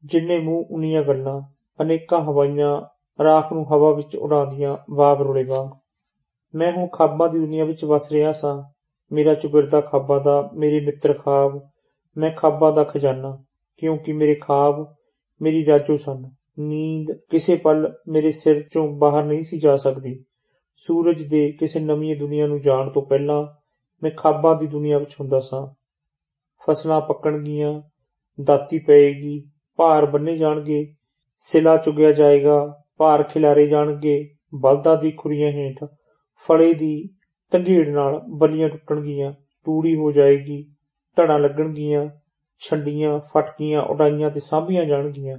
ਜਿੰਨੇ 0.05 0.39
ਮੂੰਹ 0.39 0.67
ਉਨੀਆਂ 0.71 1.03
ਗੱਲਾਂ, 1.03 1.43
ਅਨੇਕਾਂ 1.83 2.21
ਹਵਾਈਆਂ, 2.21 2.83
ਰਾਖ 3.23 3.53
ਨੂੰ 3.53 3.73
ਹਵਾ 3.73 3.93
ਵਿੱਚ 3.93 4.17
ਉਡਾਉਂਦੀਆਂ 4.17 4.77
ਬਾਬ 4.91 5.23
ਰੁਲੇ 5.23 5.45
ਵਾਂਗ 5.45 5.69
ਮੈਂ 6.55 6.73
ਹੁਣ 6.73 6.89
ਖਾਬਾਂ 6.89 7.29
ਦੀ 7.29 7.39
ਦੁਨੀਆ 7.39 7.65
ਵਿੱਚ 7.65 7.85
ਵਸ 7.85 8.13
ਰਿਹਾ 8.13 8.33
ਸਾਂ। 8.33 8.63
ਮੇਰਾ 9.13 9.35
ਚੁਗਰਦਾ 9.35 9.81
ਖਾਬਾਂ 9.81 10.21
ਦਾ, 10.21 10.51
ਮੇਰੇ 10.55 10.81
ਮਿੱਤਰ 10.81 11.13
ਖਾਬ। 11.13 11.71
ਮੈਂ 12.17 12.31
ਖਾਬਾਂ 12.31 12.73
ਦਾ 12.73 12.85
ਖਜ਼ਾਨਾ, 12.85 13.45
ਕਿਉਂਕਿ 13.77 14.13
ਮੇਰੇ 14.13 14.35
ਖਾਬ, 14.35 14.95
ਮੇਰੀ 15.43 15.67
ਰਾਜੋ 15.67 15.97
ਸਨ। 15.97 16.31
ਨੀਂਦ 16.59 17.13
ਕਿਸੇ 17.31 17.57
ਪਲ 17.57 17.93
ਮੇਰੇ 18.09 18.31
ਸਿਰ 18.31 18.69
ਚੋਂ 18.73 18.89
ਬਾਹਰ 18.89 19.25
ਨਹੀਂ 19.25 19.43
ਸੀ 19.43 19.59
ਜਾ 19.59 19.77
ਸਕਦੀ। 19.77 20.25
ਸੂਰਜ 20.77 21.23
ਦੇ 21.23 21.53
ਕਿਸੇ 21.53 21.81
ਨਵੀਂ 21.81 22.17
ਦੁਨੀਆ 22.17 22.47
ਨੂੰ 22.47 22.61
ਜਾਣ 22.61 22.91
ਤੋਂ 22.91 23.03
ਪਹਿਲਾਂ 23.03 23.47
ਮੈਂ 24.03 24.11
ਖਾਬਾਂ 24.17 24.57
ਦੀ 24.57 24.67
ਦੁਨੀਆ 24.67 24.99
ਵਿੱਚ 24.99 25.15
ਹੁੰਦਾ 25.21 25.41
ਸਾਂ। 25.41 25.67
ਫਸਲਾਂ 26.63 27.01
ਪੱਕਣਗੀਆਂ, 27.01 27.83
ਦਾਤੀ 28.45 28.79
ਪਏਗੀ, 28.79 29.51
ਭਾਰ 29.77 30.07
ਬੰਨੇ 30.07 30.37
ਜਾਣਗੇ, 30.37 30.95
ਸਿਲਾ 31.39 31.77
ਚੁਗਿਆ 31.77 32.13
ਜਾਏਗਾ, 32.13 32.83
ਭਾਰ 32.99 33.23
ਖਿਲਾਰੇ 33.23 33.67
ਜਾਣਗੇ, 33.67 34.35
ਬਲਦਾਂ 34.55 34.97
ਦੀ 34.97 35.11
ਖੁਰੀਆਂ 35.11 35.51
ਹੇਠ, 35.51 35.85
ਫਲੇ 36.49 36.75
ਦੀ 36.75 37.09
ਤੰਗੀੜ 37.51 37.89
ਨਾਲ 37.89 38.21
ਬਲੀਆਂ 38.29 38.69
ਟੁੱਟਣਗੀਆਂ, 38.69 39.33
ਤੂੜੀ 39.65 39.97
ਹੋ 39.97 40.13
ਜਾਏਗੀ, 40.13 40.71
ਧੜਾਂ 41.17 41.39
ਲੱਗਣਗੀਆਂ, 41.39 42.09
ਛੰਡੀਆਂ 42.59 43.21
ਫਟਕੀਆਂ 43.21 43.83
ਉਡਾਈਆਂ 43.83 44.31
ਤੇ 44.31 44.41
ਸਾਂਭੀਆਂ 44.41 44.85
ਜਾਣਗੀਆਂ। 44.85 45.39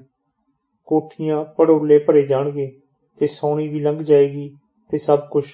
ਕੋਠੀਆਂ 0.88 1.46
ਪੜੋਲੇ 1.46 1.98
ਭਰੇ 2.00 2.28
ਜਾਣਗੇ 2.28 2.82
ਤੇ 3.18 3.28
ਸੌਣੀ 3.28 3.68
ਵੀ 3.68 3.80
ਲੰਘ 3.80 4.04
ਜਾਏਗੀ 4.04 4.50
ਤੇ 4.90 4.98
ਸਭ 4.98 5.20
ਕੁਝ 5.32 5.46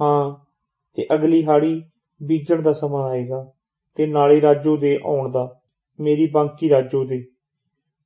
ਹਾਂ, 0.00 0.44
ਤੇ 0.94 1.06
ਅਗਲੀ 1.14 1.44
ਹਾੜੀ 1.44 1.82
ਬੀਜਣ 2.22 2.62
ਦਾ 2.62 2.72
ਸਮਾਂ 2.72 3.10
ਆਏਗਾ 3.10 3.52
ਤੇ 3.94 4.06
ਨਾਲੇ 4.06 4.40
ਰਾਜੋ 4.40 4.76
ਦੇ 4.76 4.98
ਆਉਣ 5.06 5.30
ਦਾ, 5.30 5.60
ਮੇਰੀ 6.00 6.26
ਬਾਂਕੀ 6.26 6.70
ਰਾਜੋ 6.70 7.04
ਦੇ। 7.04 7.26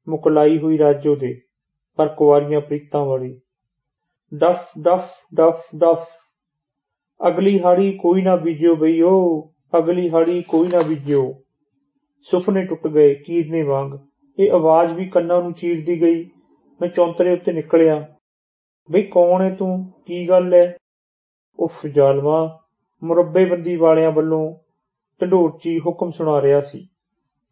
ਮੁਕਲਾਈ 0.09 0.59
ਹੋਈ 0.59 0.79
ਰਾਜੋ 0.79 1.16
ਦੇ, 1.16 1.40
ਪਰ 1.96 2.09
ਕੁਵਾਰੀਆਂ 2.09 2.61
ਪ੍ਰੀਤਾਂ 2.61 3.05
ਵਾਲੀ। 3.05 3.40
ਡਫ 4.35 4.70
ਡਫ 4.81 5.12
ਡਫ 5.35 5.66
ਡਫ। 5.77 6.09
ਅਗਲੀ 7.29 7.61
ਹਾੜੀ 7.61 7.98
ਕੋਈ 7.98 8.22
ਨਾ 8.22 8.37
ਬੀਜਿਓ 8.37 8.77
ਬਈਓ, 8.77 9.40
ਅਗਲੀ 9.79 10.11
ਹਾੜੀ 10.11 10.42
ਕੋਈ 10.42 10.68
ਨਾ 10.68 10.83
ਬੀਜਿਓ। 10.83 11.35
ਸੁਪਨੇ 12.20 12.66
ਟੁੱਟ 12.66 12.87
ਗਏ 12.87 13.14
ਕੀਰਨੇ 13.14 13.62
ਵਾਂਗ। 13.62 13.92
ਇਹ 14.38 14.53
ਆਵਾਜ਼ 14.53 14.92
ਵੀ 14.92 15.09
ਕੰਨਾਂ 15.09 15.42
ਨੂੰ 15.42 15.53
ਚੀਰਦੀ 15.53 16.03
ਗਈ। 16.03 16.31
ਮੈਂ 16.81 16.88
ਚੌਂਤਰੇ 16.88 17.33
ਉੱਤੇ 17.33 17.53
ਨਿਕਲਿਆ। 17.53 18.14
ਬਈ, 18.90 19.03
ਕੌਣ 19.03 19.42
ਹੈ 19.42 19.55
ਤੂੰ? 19.55 19.92
ਕੀ 20.07 20.29
ਗੱਲ 20.29 20.55
ਹੈ 20.55 20.77
ਉਫ, 21.59 21.87
ਜ਼ਾਲਮਾ, 21.87 22.61
ਮੁਰੱਬੇਬੰਦੀ 23.05 23.77
ਵਾਲਿਆਂ 23.77 24.11
ਵੱਲੋਂ 24.11 24.55
ਢੰਡੋਰਚੀ 25.23 25.79
ਹੁਕਮ 25.79 26.11
ਸੁਣਾ 26.11 26.42
ਰਿਹਾ 26.42 26.61
ਸੀ। 26.61 26.88